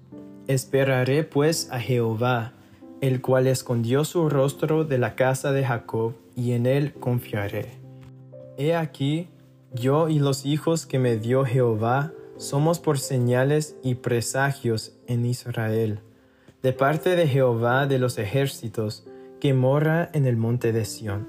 Esperaré 0.46 1.24
pues 1.24 1.68
a 1.70 1.80
Jehová, 1.80 2.52
el 3.00 3.20
cual 3.20 3.46
escondió 3.46 4.04
su 4.04 4.28
rostro 4.28 4.84
de 4.84 4.98
la 4.98 5.14
casa 5.14 5.52
de 5.52 5.64
Jacob, 5.64 6.14
y 6.36 6.52
en 6.52 6.66
él 6.66 6.92
confiaré. 6.94 7.72
He 8.56 8.74
aquí, 8.74 9.28
yo 9.72 10.08
y 10.08 10.18
los 10.18 10.46
hijos 10.46 10.86
que 10.86 10.98
me 10.98 11.16
dio 11.16 11.44
Jehová 11.44 12.12
somos 12.36 12.78
por 12.78 12.98
señales 12.98 13.76
y 13.82 13.96
presagios 13.96 14.96
en 15.06 15.26
Israel, 15.26 16.00
de 16.62 16.72
parte 16.72 17.16
de 17.16 17.28
Jehová 17.28 17.86
de 17.86 17.98
los 17.98 18.18
ejércitos, 18.18 19.06
que 19.40 19.54
mora 19.54 20.10
en 20.12 20.26
el 20.26 20.36
monte 20.36 20.72
de 20.72 20.84
Sión. 20.84 21.28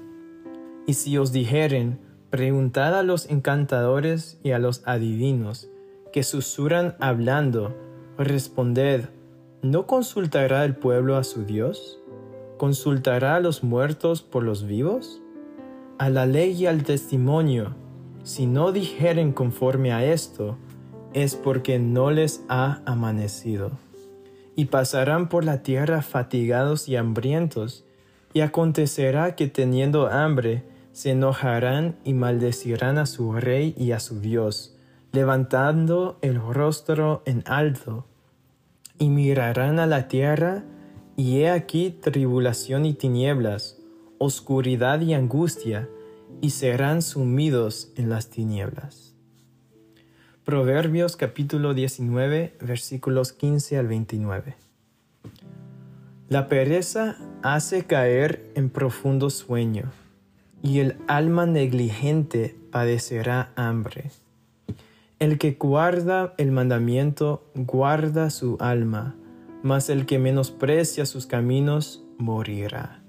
Y 0.86 0.94
si 0.94 1.18
os 1.18 1.32
dijeren, 1.32 1.98
Preguntad 2.30 2.98
a 2.98 3.04
los 3.04 3.30
encantadores 3.30 4.38
y 4.42 4.50
a 4.50 4.58
los 4.58 4.82
adivinos, 4.84 5.70
que 6.12 6.24
susurran 6.24 6.96
hablando, 6.98 7.74
responded, 8.18 9.04
¿no 9.62 9.86
consultará 9.86 10.64
el 10.64 10.74
pueblo 10.74 11.16
a 11.16 11.24
su 11.24 11.44
Dios? 11.44 12.00
¿Consultará 12.56 13.36
a 13.36 13.40
los 13.40 13.62
muertos 13.62 14.22
por 14.22 14.42
los 14.42 14.66
vivos? 14.66 15.20
A 15.98 16.08
la 16.08 16.24
ley 16.24 16.52
y 16.52 16.66
al 16.66 16.84
testimonio, 16.84 17.74
si 18.22 18.46
no 18.46 18.72
dijeren 18.72 19.32
conforme 19.32 19.92
a 19.92 20.04
esto, 20.04 20.56
es 21.12 21.34
porque 21.34 21.78
no 21.78 22.10
les 22.10 22.44
ha 22.48 22.80
amanecido. 22.86 23.72
Y 24.54 24.66
pasarán 24.66 25.28
por 25.28 25.44
la 25.44 25.62
tierra 25.62 26.00
fatigados 26.00 26.88
y 26.88 26.96
hambrientos, 26.96 27.84
y 28.32 28.40
acontecerá 28.40 29.36
que 29.36 29.48
teniendo 29.48 30.08
hambre, 30.08 30.64
se 30.92 31.10
enojarán 31.10 31.96
y 32.04 32.14
maldecirán 32.14 32.96
a 32.96 33.04
su 33.04 33.32
rey 33.32 33.74
y 33.76 33.92
a 33.92 34.00
su 34.00 34.20
Dios, 34.20 34.78
levantando 35.12 36.18
el 36.22 36.40
rostro 36.40 37.22
en 37.26 37.44
alto, 37.46 38.06
y 38.98 39.10
mirarán 39.10 39.78
a 39.78 39.86
la 39.86 40.08
tierra, 40.08 40.64
y 41.16 41.38
he 41.38 41.50
aquí 41.50 41.90
tribulación 41.90 42.84
y 42.84 42.92
tinieblas, 42.92 43.78
oscuridad 44.18 45.00
y 45.00 45.14
angustia, 45.14 45.88
y 46.42 46.50
serán 46.50 47.00
sumidos 47.00 47.92
en 47.96 48.10
las 48.10 48.28
tinieblas. 48.28 49.14
Proverbios 50.44 51.16
capítulo 51.16 51.74
19 51.74 52.54
versículos 52.60 53.32
15 53.32 53.78
al 53.78 53.88
29. 53.88 54.54
La 56.28 56.48
pereza 56.48 57.16
hace 57.42 57.84
caer 57.84 58.50
en 58.54 58.68
profundo 58.68 59.30
sueño 59.30 59.90
y 60.62 60.80
el 60.80 60.96
alma 61.08 61.46
negligente 61.46 62.56
padecerá 62.70 63.52
hambre. 63.56 64.10
El 65.18 65.38
que 65.38 65.52
guarda 65.52 66.34
el 66.36 66.52
mandamiento 66.52 67.50
guarda 67.54 68.28
su 68.30 68.56
alma, 68.60 69.16
mas 69.66 69.90
el 69.90 70.06
que 70.06 70.20
menosprecia 70.20 71.06
sus 71.06 71.26
caminos 71.26 72.04
morirá. 72.18 73.02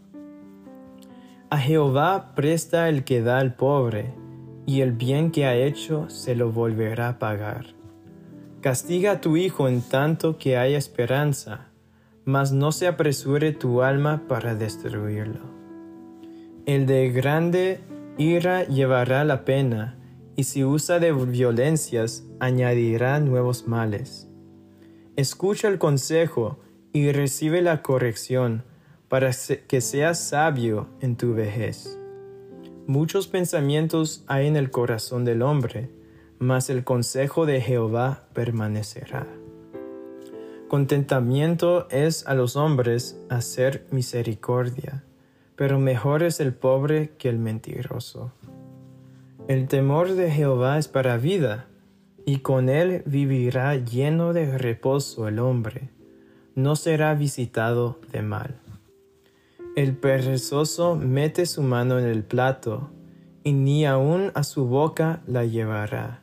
A 1.51 1.59
Jehová 1.59 2.33
presta 2.33 2.89
el 2.89 3.03
que 3.03 3.21
da 3.21 3.37
al 3.37 3.53
pobre, 3.53 4.15
y 4.65 4.81
el 4.81 4.91
bien 4.91 5.29
que 5.29 5.45
ha 5.45 5.55
hecho 5.55 6.09
se 6.09 6.33
lo 6.33 6.51
volverá 6.51 7.09
a 7.09 7.19
pagar. 7.19 7.67
Castiga 8.59 9.11
a 9.11 9.21
tu 9.21 9.37
hijo 9.37 9.67
en 9.67 9.83
tanto 9.83 10.39
que 10.39 10.57
haya 10.57 10.79
esperanza, 10.79 11.67
mas 12.25 12.51
no 12.51 12.71
se 12.71 12.87
apresure 12.87 13.51
tu 13.51 13.83
alma 13.83 14.23
para 14.27 14.55
destruirlo. 14.55 15.41
El 16.65 16.87
de 16.87 17.11
grande 17.11 17.81
ira 18.17 18.63
llevará 18.63 19.23
la 19.25 19.45
pena, 19.45 19.99
y 20.35 20.45
si 20.45 20.63
usa 20.63 20.97
de 20.97 21.13
violencias, 21.13 22.25
añadirá 22.39 23.19
nuevos 23.19 23.67
males. 23.67 24.26
Escucha 25.17 25.67
el 25.67 25.79
consejo 25.79 26.59
y 26.93 27.11
recibe 27.11 27.63
la 27.63 27.81
corrección, 27.81 28.63
para 29.09 29.31
que 29.67 29.81
seas 29.81 30.19
sabio 30.19 30.89
en 31.01 31.15
tu 31.15 31.33
vejez. 31.33 31.97
Muchos 32.85 33.27
pensamientos 33.27 34.23
hay 34.27 34.45
en 34.45 34.55
el 34.55 34.69
corazón 34.69 35.25
del 35.25 35.41
hombre, 35.41 35.89
mas 36.37 36.69
el 36.69 36.83
consejo 36.83 37.47
de 37.47 37.61
Jehová 37.61 38.27
permanecerá. 38.33 39.25
Contentamiento 40.67 41.89
es 41.89 42.27
a 42.27 42.35
los 42.35 42.55
hombres 42.55 43.19
hacer 43.27 43.87
misericordia, 43.89 45.03
pero 45.55 45.79
mejor 45.79 46.21
es 46.21 46.39
el 46.39 46.53
pobre 46.53 47.15
que 47.17 47.29
el 47.29 47.39
mentiroso. 47.39 48.33
El 49.47 49.67
temor 49.67 50.13
de 50.13 50.29
Jehová 50.29 50.77
es 50.77 50.87
para 50.87 51.17
vida, 51.17 51.65
y 52.27 52.39
con 52.39 52.67
él 52.67 53.03
vivirá 53.05 53.73
lleno 53.77 54.33
de 54.33 54.57
reposo 54.57 55.29
el 55.29 55.39
hombre, 55.39 55.89
no 56.55 56.75
será 56.75 57.13
visitado 57.13 58.01
de 58.11 58.21
mal. 58.21 58.59
El 59.77 59.95
perezoso 59.95 60.97
mete 60.97 61.45
su 61.45 61.63
mano 61.63 61.97
en 61.97 62.03
el 62.05 62.25
plato, 62.25 62.89
y 63.45 63.53
ni 63.53 63.85
aun 63.85 64.31
a 64.35 64.43
su 64.43 64.65
boca 64.65 65.21
la 65.25 65.45
llevará 65.45 66.19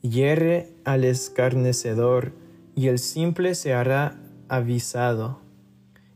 Hierre 0.00 0.70
al 0.84 1.02
escarnecedor, 1.02 2.32
y 2.76 2.86
el 2.86 3.00
simple 3.00 3.56
se 3.56 3.74
hará 3.74 4.14
avisado, 4.48 5.40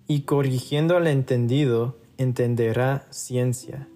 y 0.07 0.21
corrigiendo 0.21 0.97
al 0.97 1.09
entendido, 1.09 1.99
entenderá 2.17 3.07
ciencia. 3.11 3.89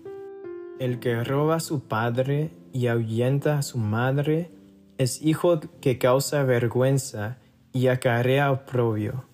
El 0.81 0.99
que 0.99 1.23
roba 1.23 1.57
a 1.57 1.61
su 1.61 1.85
padre 1.85 2.51
y 2.73 2.89
ahuyenta 2.89 3.59
a 3.59 3.63
su 3.63 3.79
madre, 3.79 4.51
es 5.03 5.21
hijo 5.23 5.61
que 5.81 5.99
causa 5.99 6.45
vergüenza 6.45 7.39
y 7.73 7.89
acarrea 7.89 8.51
oprobio. 8.51 9.25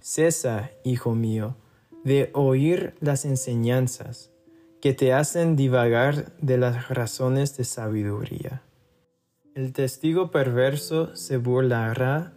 Cesa, 0.00 0.70
hijo 0.84 1.14
mío, 1.14 1.56
de 2.04 2.30
oír 2.34 2.94
las 3.00 3.24
enseñanzas 3.24 4.30
que 4.80 4.94
te 4.94 5.12
hacen 5.12 5.56
divagar 5.56 6.32
de 6.40 6.56
las 6.56 6.88
razones 6.88 7.56
de 7.56 7.64
sabiduría. 7.64 8.62
El 9.54 9.72
testigo 9.72 10.30
perverso 10.30 11.16
se 11.16 11.36
burlará 11.36 12.32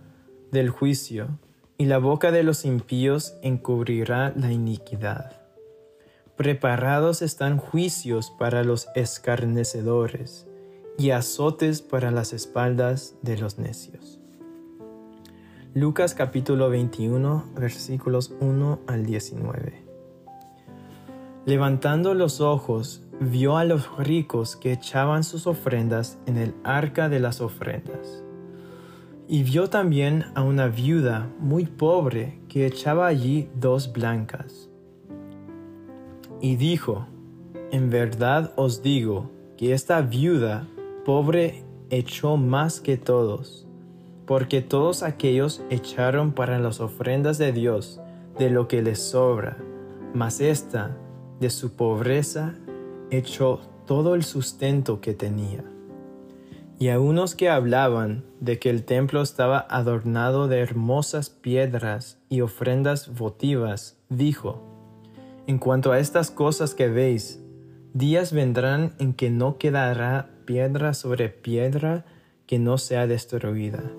del 0.51 0.69
juicio, 0.69 1.39
y 1.77 1.85
la 1.85 1.97
boca 1.97 2.31
de 2.31 2.43
los 2.43 2.63
impíos 2.63 3.35
encubrirá 3.41 4.33
la 4.35 4.51
iniquidad. 4.51 5.41
Preparados 6.35 7.23
están 7.23 7.57
juicios 7.57 8.31
para 8.37 8.63
los 8.63 8.87
escarnecedores, 8.93 10.45
y 10.97 11.11
azotes 11.11 11.81
para 11.81 12.11
las 12.11 12.33
espaldas 12.33 13.15
de 13.21 13.37
los 13.37 13.57
necios. 13.57 14.19
Lucas 15.73 16.13
capítulo 16.13 16.69
21 16.69 17.45
versículos 17.55 18.33
1 18.41 18.79
al 18.87 19.05
19. 19.05 19.85
Levantando 21.45 22.13
los 22.13 22.41
ojos, 22.41 23.01
vio 23.19 23.57
a 23.57 23.63
los 23.63 23.97
ricos 23.97 24.55
que 24.55 24.73
echaban 24.73 25.23
sus 25.23 25.47
ofrendas 25.47 26.19
en 26.25 26.37
el 26.37 26.53
arca 26.63 27.09
de 27.09 27.19
las 27.19 27.41
ofrendas. 27.41 28.23
Y 29.27 29.43
vio 29.43 29.69
también 29.69 30.25
a 30.35 30.43
una 30.43 30.67
viuda 30.67 31.29
muy 31.39 31.65
pobre 31.65 32.41
que 32.49 32.65
echaba 32.65 33.07
allí 33.07 33.49
dos 33.55 33.93
blancas. 33.93 34.69
Y 36.41 36.57
dijo, 36.57 37.07
En 37.71 37.89
verdad 37.89 38.51
os 38.57 38.83
digo 38.83 39.31
que 39.55 39.73
esta 39.73 40.01
viuda 40.01 40.67
pobre 41.03 41.63
echó 41.89 42.37
más 42.37 42.79
que 42.79 42.97
todos, 42.97 43.67
porque 44.25 44.61
todos 44.61 45.03
aquellos 45.03 45.61
echaron 45.69 46.31
para 46.31 46.59
las 46.59 46.79
ofrendas 46.79 47.37
de 47.37 47.51
Dios 47.51 47.99
de 48.37 48.49
lo 48.49 48.67
que 48.67 48.81
les 48.81 48.99
sobra, 48.99 49.57
mas 50.13 50.39
esta, 50.39 50.97
de 51.39 51.49
su 51.49 51.75
pobreza, 51.75 52.55
echó 53.09 53.59
todo 53.85 54.15
el 54.15 54.23
sustento 54.23 55.01
que 55.01 55.13
tenía. 55.13 55.63
Y 56.79 56.89
a 56.89 56.99
unos 56.99 57.35
que 57.35 57.49
hablaban 57.49 58.23
de 58.39 58.57
que 58.57 58.69
el 58.69 58.85
templo 58.85 59.21
estaba 59.21 59.59
adornado 59.69 60.47
de 60.47 60.59
hermosas 60.59 61.29
piedras 61.29 62.19
y 62.29 62.41
ofrendas 62.41 63.13
votivas, 63.13 63.99
dijo, 64.09 64.63
En 65.45 65.59
cuanto 65.59 65.91
a 65.91 65.99
estas 65.99 66.31
cosas 66.31 66.73
que 66.73 66.87
veis, 66.87 67.43
días 67.93 68.33
vendrán 68.33 68.95
en 68.97 69.13
que 69.13 69.29
no 69.29 69.57
quedará 69.57 70.31
piedra 70.51 70.93
sobre 70.93 71.29
piedra 71.29 72.03
que 72.45 72.59
no 72.59 72.77
sea 72.77 73.07
destruida. 73.07 73.89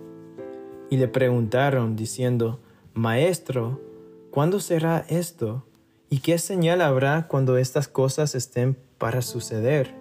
Y 0.91 0.99
le 0.99 1.09
preguntaron, 1.09 1.97
diciendo, 1.97 2.61
Maestro, 2.93 3.81
¿cuándo 4.31 4.61
será 4.61 5.07
esto? 5.09 5.65
¿Y 6.11 6.19
qué 6.19 6.37
señal 6.37 6.83
habrá 6.83 7.27
cuando 7.27 7.57
estas 7.57 7.89
cosas 7.89 8.35
estén 8.35 8.77
para 8.99 9.23
suceder. 9.23 9.95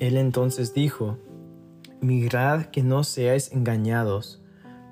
Él 0.00 0.16
entonces 0.16 0.74
dijo, 0.74 1.18
Mirad 2.00 2.66
que 2.66 2.82
no 2.82 3.04
seáis 3.04 3.52
engañados, 3.52 4.42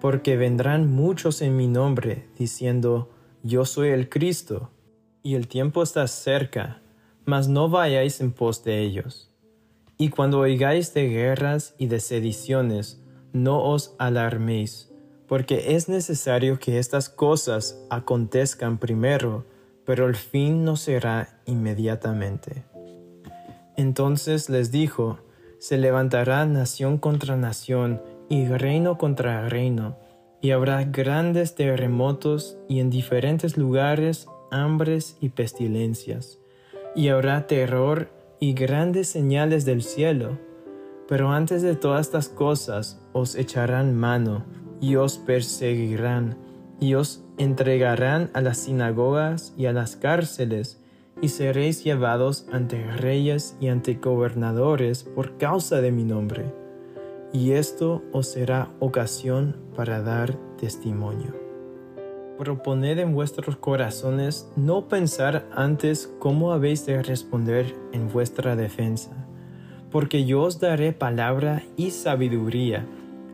porque 0.01 0.37
vendrán 0.37 0.89
muchos 0.93 1.43
en 1.43 1.57
mi 1.57 1.67
nombre, 1.67 2.29
diciendo, 2.39 3.11
Yo 3.43 3.65
soy 3.65 3.89
el 3.89 4.09
Cristo, 4.09 4.71
y 5.25 5.35
el 5.35 5.49
tiempo 5.49 5.83
está 5.83 6.07
cerca, 6.07 6.83
mas 7.25 7.49
no 7.49 7.69
vayáis 7.69 8.21
en 8.21 8.31
pos 8.31 8.63
de 8.63 8.79
ellos. 8.79 9.32
Y 10.03 10.09
cuando 10.09 10.41
oigáis 10.41 10.95
de 10.95 11.09
guerras 11.09 11.77
y 11.79 11.87
de 11.87 12.01
sediciones, 12.01 13.01
no 13.33 13.63
os 13.63 13.95
alarméis, 13.99 14.91
porque 15.29 15.77
es 15.77 15.89
necesario 15.89 16.59
que 16.59 16.81
estas 16.81 17.09
cosas 17.09 17.79
acontezcan 17.89 18.79
primero, 18.79 19.47
pero 19.85 20.09
el 20.09 20.17
fin 20.17 20.65
no 20.65 20.75
será 20.75 21.41
inmediatamente. 21.47 22.65
Entonces 23.77 24.51
les 24.51 24.73
dijo, 24.73 25.21
se 25.61 25.79
levantará 25.79 26.47
nación 26.47 26.99
contra 26.99 27.37
nación 27.37 28.03
y 28.29 28.49
reino 28.49 28.99
contra 28.99 29.49
reino, 29.49 29.99
y 30.41 30.51
habrá 30.51 30.83
grandes 30.83 31.55
terremotos 31.55 32.57
y 32.69 32.81
en 32.81 32.91
diferentes 32.91 33.57
lugares 33.57 34.27
hambres 34.51 35.17
y 35.21 35.29
pestilencias, 35.29 36.41
y 36.97 37.07
habrá 37.07 37.47
terror 37.47 38.09
y 38.43 38.55
grandes 38.55 39.07
señales 39.07 39.65
del 39.65 39.85
cielo. 39.85 40.37
Pero 41.07 41.31
antes 41.31 41.63
de 41.63 41.77
todas 41.77 42.07
estas 42.07 42.29
cosas 42.29 43.01
os 43.13 43.37
echarán 43.37 43.95
mano, 43.95 44.45
y 44.81 44.97
os 44.97 45.17
perseguirán, 45.19 46.37
y 46.81 46.95
os 46.95 47.23
entregarán 47.39 48.31
a 48.35 48.41
las 48.41 48.59
sinagogas 48.59 49.55
y 49.57 49.67
a 49.67 49.73
las 49.73 49.95
cárceles, 49.95 50.83
y 51.21 51.29
seréis 51.29 51.85
llevados 51.85 52.49
ante 52.51 52.85
reyes 52.97 53.57
y 53.61 53.69
ante 53.69 53.95
gobernadores 53.95 55.05
por 55.05 55.39
causa 55.39 55.81
de 55.81 55.93
mi 55.93 56.03
nombre, 56.03 56.53
y 57.33 57.53
esto 57.53 58.03
os 58.11 58.27
será 58.27 58.73
ocasión 58.81 59.57
para 59.77 60.03
dar 60.03 60.37
testimonio. 60.57 61.42
Proponed 62.43 62.99
en 62.99 63.15
vuestros 63.15 63.55
corazones 63.55 64.51
no 64.57 64.89
pensar 64.89 65.47
antes 65.55 66.13
cómo 66.19 66.51
habéis 66.51 66.85
de 66.85 67.01
responder 67.01 67.73
en 67.93 68.09
vuestra 68.09 68.57
defensa, 68.57 69.13
porque 69.93 70.25
yo 70.25 70.43
os 70.43 70.59
daré 70.59 70.93
palabra 70.93 71.63
y 71.77 71.93
sabiduría, 71.93 72.85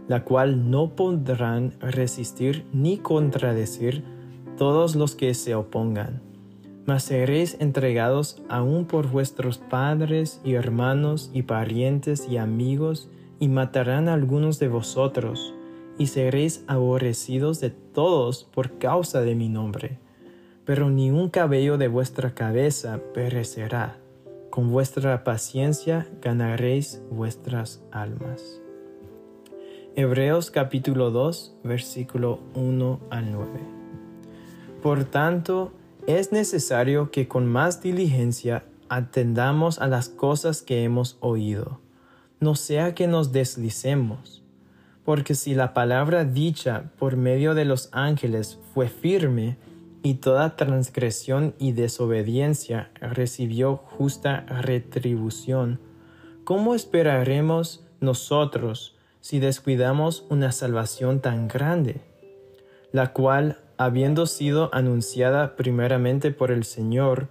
la 0.09 0.25
cual 0.25 0.71
no 0.71 0.94
podrán 0.94 1.73
resistir 1.81 2.66
ni 2.75 2.99
contradecir 2.99 4.05
todos 4.59 4.94
los 4.94 5.14
que 5.14 5.33
se 5.33 5.55
opongan. 5.55 6.21
Mas 6.85 7.05
seréis 7.05 7.57
entregados 7.61 8.42
aún 8.51 8.85
por 8.85 9.09
vuestros 9.09 9.57
padres 9.57 10.38
y 10.44 10.53
hermanos 10.53 11.31
y 11.33 11.44
parientes 11.44 12.29
y 12.29 12.37
amigos, 12.37 13.09
y 13.40 13.49
matarán 13.49 14.11
a 14.11 14.12
algunos 14.12 14.59
de 14.59 14.68
vosotros, 14.68 15.55
y 15.99 16.07
seréis 16.07 16.65
aborrecidos 16.67 17.61
de 17.61 17.71
todos 17.71 18.45
por 18.45 18.79
causa 18.79 19.21
de 19.21 19.35
mi 19.35 19.49
nombre. 19.49 19.99
Pero 20.65 20.89
ni 20.91 21.11
un 21.11 21.29
cabello 21.29 21.77
de 21.77 21.89
vuestra 21.89 22.35
cabeza 22.35 23.01
perecerá. 23.13 23.99
Con 24.51 24.71
vuestra 24.71 25.25
paciencia 25.25 26.09
ganaréis 26.23 27.03
vuestras 27.11 27.83
almas. 27.91 28.61
Hebreos 29.97 30.51
capítulo 30.51 31.11
2, 31.11 31.57
versículo 31.65 32.39
1 32.55 33.01
al 33.11 33.33
9. 33.33 33.49
Por 34.83 35.05
tanto, 35.05 35.73
es 36.07 36.31
necesario 36.31 37.11
que 37.11 37.27
con 37.27 37.47
más 37.47 37.83
diligencia 37.83 38.65
atendamos 38.89 39.81
a 39.81 39.89
las 39.89 40.09
cosas 40.09 40.63
que 40.63 40.85
hemos 40.85 41.19
oído, 41.21 41.81
no 42.41 42.55
sea 42.55 42.95
que 42.95 43.07
nos 43.07 43.33
deslicemos, 43.33 44.38
Porque 45.09 45.35
si 45.35 45.55
la 45.55 45.73
palabra 45.73 46.27
dicha 46.27 46.90
por 46.99 47.16
medio 47.16 47.55
de 47.55 47.64
los 47.64 47.88
ángeles 47.92 48.59
fue 48.75 48.90
firme, 48.90 49.57
y 50.03 50.16
toda 50.16 50.55
transgresión 50.55 51.55
y 51.59 51.73
desobediencia 51.73 52.90
recibió 53.01 53.79
justa 53.79 54.44
retribución, 54.61 55.81
¿cómo 56.44 56.75
esperaremos 56.75 57.87
nosotros 58.01 58.99
si 59.23 59.38
descuidamos 59.38 60.27
una 60.29 60.53
salvación 60.53 61.21
tan 61.21 61.49
grande, 61.49 62.03
la 62.92 63.14
cual, 63.14 63.62
habiendo 63.79 64.27
sido 64.27 64.68
anunciada 64.75 65.57
primeramente 65.57 66.33
por 66.33 66.51
el 66.51 66.64
Señor, 66.64 67.29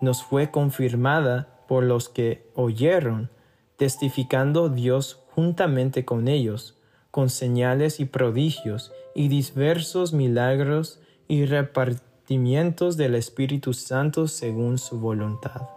nos 0.00 0.22
fue 0.22 0.50
confirmada 0.50 1.60
por 1.68 1.84
los 1.84 2.08
que 2.08 2.48
oyeron, 2.54 3.28
testificando 3.76 4.70
Dios 4.70 5.22
juntamente 5.34 6.06
con 6.06 6.26
ellos, 6.26 6.77
con 7.10 7.30
señales 7.30 8.00
y 8.00 8.04
prodigios 8.04 8.92
y 9.14 9.28
diversos 9.28 10.12
milagros 10.12 11.00
y 11.26 11.44
repartimientos 11.44 12.96
del 12.96 13.14
Espíritu 13.14 13.72
Santo 13.72 14.28
según 14.28 14.78
su 14.78 15.00
voluntad. 15.00 15.68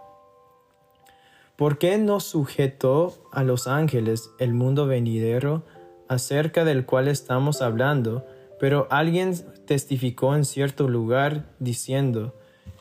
¿Por 1.56 1.78
qué 1.78 1.98
no 1.98 2.20
sujetó 2.20 3.14
a 3.32 3.44
los 3.44 3.66
ángeles 3.66 4.30
el 4.38 4.52
mundo 4.52 4.86
venidero 4.86 5.64
acerca 6.12 6.64
del 6.64 6.84
cual 6.84 7.08
estamos 7.08 7.62
hablando, 7.62 8.26
pero 8.60 8.86
alguien 8.90 9.34
testificó 9.66 10.34
en 10.36 10.44
cierto 10.44 10.88
lugar 10.88 11.46
diciendo, 11.58 12.34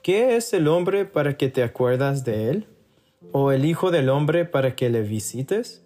¿qué 0.03 0.35
es 0.35 0.53
el 0.53 0.67
hombre 0.67 1.05
para 1.05 1.37
que 1.37 1.49
te 1.49 1.63
acuerdas 1.63 2.25
de 2.25 2.49
él? 2.49 2.67
¿O 3.31 3.51
el 3.51 3.65
Hijo 3.65 3.91
del 3.91 4.09
hombre 4.09 4.45
para 4.45 4.75
que 4.75 4.89
le 4.89 5.01
visites? 5.01 5.83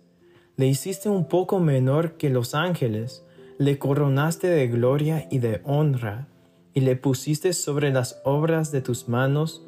Le 0.58 0.68
hiciste 0.68 1.10
un 1.10 1.28
poco 1.28 1.60
menor 1.60 2.14
que 2.14 2.30
los 2.30 2.56
ángeles, 2.56 3.26
le 3.58 3.78
coronaste 3.78 4.48
de 4.48 4.68
gloria 4.70 5.28
y 5.30 5.40
de 5.40 5.60
honra, 5.66 6.28
y 6.74 6.82
le 6.82 6.96
pusiste 6.96 7.52
sobre 7.52 7.92
las 7.92 8.22
obras 8.24 8.72
de 8.72 8.82
tus 8.82 9.10
manos, 9.10 9.66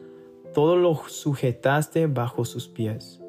todo 0.54 0.78
lo 0.78 0.96
sujetaste 1.08 2.08
bajo 2.08 2.46
sus 2.46 2.70
pies. 2.70 3.22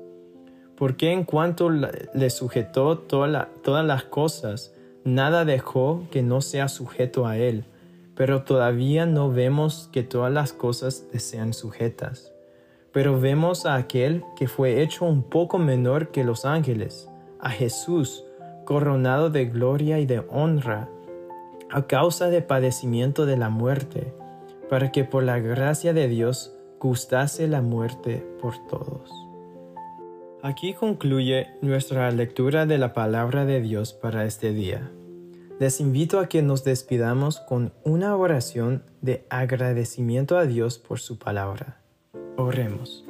Porque 0.76 1.10
en 1.10 1.24
cuanto 1.24 1.68
le 1.68 2.30
sujetó 2.30 2.98
todas 2.98 3.84
las 3.84 4.04
cosas, 4.04 4.72
nada 5.04 5.44
dejó 5.44 6.06
que 6.12 6.22
no 6.22 6.40
sea 6.40 6.68
sujeto 6.68 7.26
a 7.26 7.38
él, 7.38 7.64
pero 8.14 8.42
todavía 8.42 9.04
no 9.04 9.32
vemos 9.32 9.88
que 9.92 10.04
todas 10.04 10.32
las 10.32 10.52
cosas 10.52 11.06
sean 11.16 11.54
sujetas. 11.54 12.32
Pero 12.92 13.20
vemos 13.20 13.66
a 13.66 13.74
aquel 13.74 14.22
que 14.36 14.46
fue 14.46 14.80
hecho 14.80 15.04
un 15.04 15.24
poco 15.24 15.58
menor 15.58 16.08
que 16.08 16.24
los 16.24 16.44
ángeles, 16.44 17.07
a 17.40 17.50
Jesús, 17.50 18.24
coronado 18.64 19.30
de 19.30 19.46
gloria 19.46 19.98
y 19.98 20.06
de 20.06 20.24
honra, 20.28 20.88
a 21.70 21.86
causa 21.86 22.28
de 22.28 22.42
padecimiento 22.42 23.26
de 23.26 23.36
la 23.36 23.50
muerte, 23.50 24.12
para 24.68 24.92
que 24.92 25.04
por 25.04 25.22
la 25.22 25.38
gracia 25.38 25.92
de 25.92 26.08
Dios 26.08 26.54
gustase 26.78 27.48
la 27.48 27.62
muerte 27.62 28.26
por 28.40 28.54
todos. 28.68 29.10
Aquí 30.42 30.72
concluye 30.72 31.48
nuestra 31.62 32.10
lectura 32.10 32.64
de 32.64 32.78
la 32.78 32.92
palabra 32.92 33.44
de 33.44 33.60
Dios 33.60 33.92
para 33.92 34.24
este 34.24 34.52
día. 34.52 34.90
Les 35.58 35.80
invito 35.80 36.20
a 36.20 36.28
que 36.28 36.42
nos 36.42 36.62
despidamos 36.62 37.40
con 37.40 37.72
una 37.82 38.14
oración 38.14 38.84
de 39.00 39.26
agradecimiento 39.30 40.38
a 40.38 40.46
Dios 40.46 40.78
por 40.78 41.00
su 41.00 41.18
palabra. 41.18 41.80
Oremos. 42.36 43.04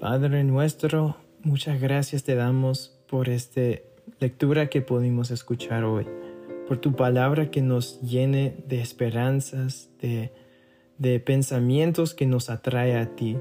Padre 0.00 0.44
nuestro, 0.44 1.16
muchas 1.42 1.78
gracias 1.80 2.24
te 2.24 2.34
damos 2.34 2.95
por 3.08 3.28
esta 3.28 3.60
lectura 4.20 4.68
que 4.68 4.82
pudimos 4.82 5.30
escuchar 5.30 5.84
hoy, 5.84 6.06
por 6.66 6.78
tu 6.78 6.94
palabra 6.94 7.50
que 7.50 7.62
nos 7.62 8.00
llene 8.00 8.56
de 8.66 8.80
esperanzas, 8.80 9.90
de, 10.00 10.32
de 10.98 11.20
pensamientos 11.20 12.14
que 12.14 12.26
nos 12.26 12.50
atrae 12.50 12.96
a 12.96 13.14
ti. 13.14 13.36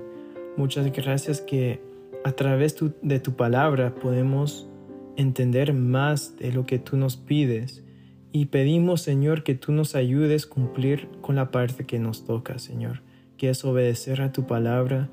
Muchas 0.58 0.92
gracias 0.92 1.42
que 1.42 1.82
a 2.24 2.32
través 2.32 2.76
de 3.02 3.20
tu 3.20 3.36
palabra 3.36 3.96
podemos 3.96 4.68
entender 5.18 5.74
más 5.74 6.38
de 6.38 6.52
lo 6.52 6.66
que 6.66 6.80
tú 6.80 6.98
nos 6.98 7.18
pides 7.18 7.84
y 8.32 8.48
pedimos, 8.48 9.02
Señor, 9.02 9.44
que 9.44 9.56
tú 9.56 9.72
nos 9.72 9.96
ayudes 9.96 10.46
a 10.46 10.50
cumplir 10.50 11.08
con 11.22 11.36
la 11.36 11.52
parte 11.52 11.86
que 11.86 12.00
nos 12.00 12.26
toca, 12.26 12.60
Señor, 12.60 13.02
que 13.38 13.50
es 13.50 13.64
obedecer 13.64 14.22
a 14.22 14.34
tu 14.34 14.46
palabra 14.46 15.10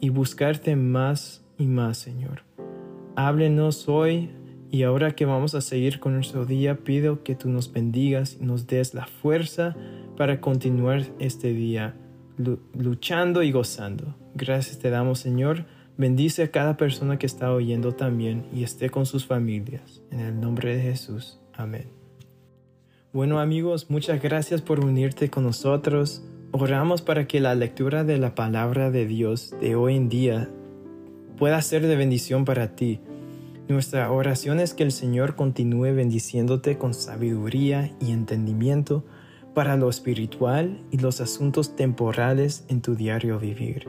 y 0.00 0.08
buscarte 0.08 0.74
más 0.74 1.44
y 1.58 1.66
más, 1.66 1.98
Señor. 1.98 2.44
Háblenos 3.14 3.88
hoy 3.88 4.30
y 4.70 4.84
ahora 4.84 5.14
que 5.14 5.26
vamos 5.26 5.54
a 5.54 5.60
seguir 5.60 6.00
con 6.00 6.14
nuestro 6.14 6.46
día, 6.46 6.76
pido 6.78 7.22
que 7.22 7.34
tú 7.34 7.50
nos 7.50 7.70
bendigas 7.70 8.38
y 8.40 8.44
nos 8.44 8.66
des 8.66 8.94
la 8.94 9.06
fuerza 9.06 9.76
para 10.16 10.40
continuar 10.40 11.04
este 11.18 11.52
día 11.52 11.94
luchando 12.74 13.42
y 13.42 13.52
gozando. 13.52 14.16
Gracias 14.34 14.78
te 14.78 14.88
damos, 14.88 15.18
Señor. 15.18 15.66
Bendice 15.98 16.44
a 16.44 16.50
cada 16.50 16.78
persona 16.78 17.18
que 17.18 17.26
está 17.26 17.52
oyendo 17.52 17.92
también 17.92 18.46
y 18.50 18.64
esté 18.64 18.88
con 18.88 19.04
sus 19.04 19.26
familias. 19.26 20.02
En 20.10 20.20
el 20.20 20.40
nombre 20.40 20.74
de 20.74 20.82
Jesús. 20.82 21.38
Amén. 21.52 21.88
Bueno 23.12 23.40
amigos, 23.40 23.90
muchas 23.90 24.22
gracias 24.22 24.62
por 24.62 24.82
unirte 24.82 25.28
con 25.28 25.44
nosotros. 25.44 26.24
Oramos 26.50 27.02
para 27.02 27.26
que 27.26 27.40
la 27.40 27.54
lectura 27.54 28.04
de 28.04 28.16
la 28.16 28.34
palabra 28.34 28.90
de 28.90 29.06
Dios 29.06 29.54
de 29.60 29.74
hoy 29.74 29.96
en 29.96 30.08
día 30.08 30.48
pueda 31.42 31.60
ser 31.60 31.84
de 31.88 31.96
bendición 31.96 32.44
para 32.44 32.76
ti. 32.76 33.00
Nuestra 33.66 34.12
oración 34.12 34.60
es 34.60 34.74
que 34.74 34.84
el 34.84 34.92
Señor 34.92 35.34
continúe 35.34 35.92
bendiciéndote 35.92 36.78
con 36.78 36.94
sabiduría 36.94 37.90
y 37.98 38.12
entendimiento 38.12 39.04
para 39.52 39.76
lo 39.76 39.90
espiritual 39.90 40.80
y 40.92 40.98
los 40.98 41.20
asuntos 41.20 41.74
temporales 41.74 42.64
en 42.68 42.80
tu 42.80 42.94
diario 42.94 43.40
vivir. 43.40 43.88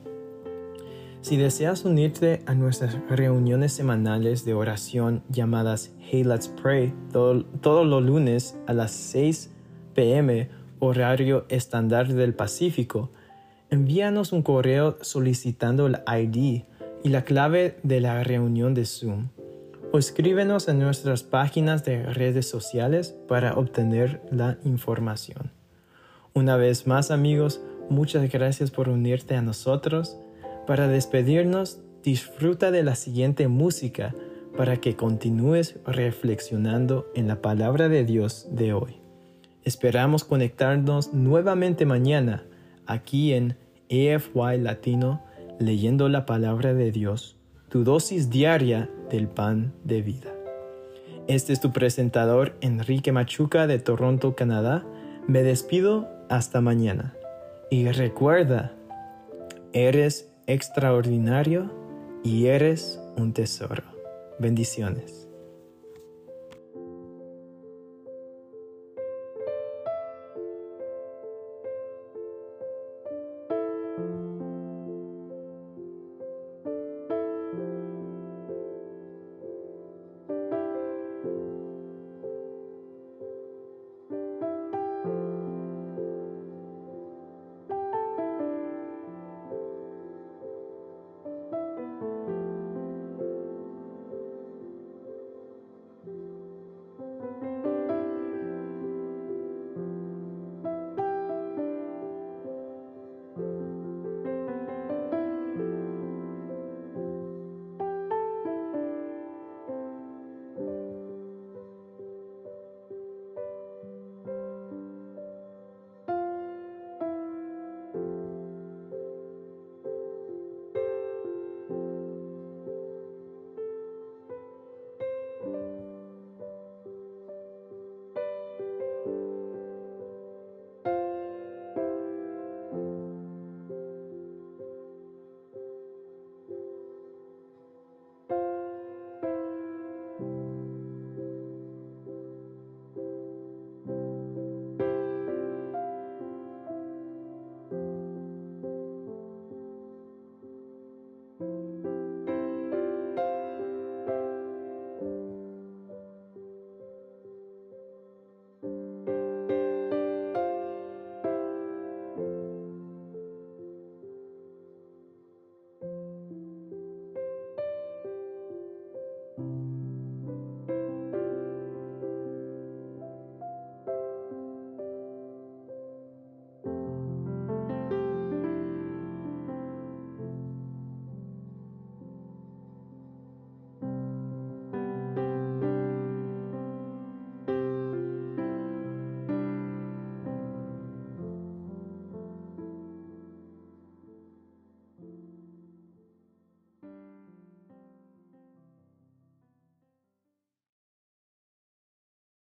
Si 1.20 1.36
deseas 1.36 1.84
unirte 1.84 2.42
a 2.46 2.54
nuestras 2.54 2.96
reuniones 3.08 3.72
semanales 3.72 4.44
de 4.44 4.54
oración 4.54 5.24
llamadas 5.28 5.92
Hey 5.98 6.22
Let's 6.22 6.48
Pray 6.48 6.94
todos 7.10 7.86
los 7.86 8.02
lunes 8.04 8.56
a 8.66 8.72
las 8.72 8.92
6 8.92 9.50
pm 9.94 10.48
horario 10.78 11.46
estándar 11.48 12.06
del 12.12 12.34
Pacífico, 12.34 13.10
envíanos 13.70 14.32
un 14.32 14.42
correo 14.42 14.98
solicitando 15.00 15.86
el 15.86 15.98
ID 16.06 16.62
y 17.02 17.08
la 17.08 17.24
clave 17.24 17.78
de 17.82 18.00
la 18.00 18.22
reunión 18.22 18.74
de 18.74 18.84
Zoom 18.84 19.28
o 19.96 19.98
escríbenos 19.98 20.68
en 20.68 20.78
nuestras 20.78 21.22
páginas 21.22 21.82
de 21.86 22.02
redes 22.02 22.46
sociales 22.46 23.16
para 23.26 23.54
obtener 23.54 24.20
la 24.30 24.58
información. 24.62 25.52
Una 26.34 26.58
vez 26.58 26.86
más 26.86 27.10
amigos, 27.10 27.62
muchas 27.88 28.30
gracias 28.30 28.70
por 28.70 28.90
unirte 28.90 29.36
a 29.36 29.40
nosotros. 29.40 30.18
Para 30.66 30.86
despedirnos, 30.86 31.80
disfruta 32.04 32.70
de 32.70 32.82
la 32.82 32.94
siguiente 32.94 33.48
música 33.48 34.14
para 34.54 34.76
que 34.76 34.96
continúes 34.96 35.76
reflexionando 35.86 37.10
en 37.14 37.26
la 37.26 37.40
palabra 37.40 37.88
de 37.88 38.04
Dios 38.04 38.48
de 38.50 38.74
hoy. 38.74 39.00
Esperamos 39.64 40.24
conectarnos 40.24 41.14
nuevamente 41.14 41.86
mañana 41.86 42.44
aquí 42.84 43.32
en 43.32 43.56
EFY 43.88 44.58
Latino 44.58 45.24
leyendo 45.58 46.10
la 46.10 46.26
palabra 46.26 46.74
de 46.74 46.92
Dios, 46.92 47.35
tu 47.76 47.84
dosis 47.84 48.30
diaria 48.30 48.88
del 49.10 49.28
pan 49.28 49.74
de 49.84 50.00
vida. 50.00 50.32
Este 51.28 51.52
es 51.52 51.60
tu 51.60 51.74
presentador 51.74 52.56
Enrique 52.62 53.12
Machuca 53.12 53.66
de 53.66 53.78
Toronto, 53.78 54.34
Canadá. 54.34 54.82
Me 55.26 55.42
despido 55.42 56.08
hasta 56.30 56.62
mañana. 56.62 57.14
Y 57.70 57.86
recuerda, 57.92 58.72
eres 59.74 60.32
extraordinario 60.46 61.70
y 62.24 62.46
eres 62.46 62.98
un 63.18 63.34
tesoro. 63.34 63.82
Bendiciones. 64.38 65.25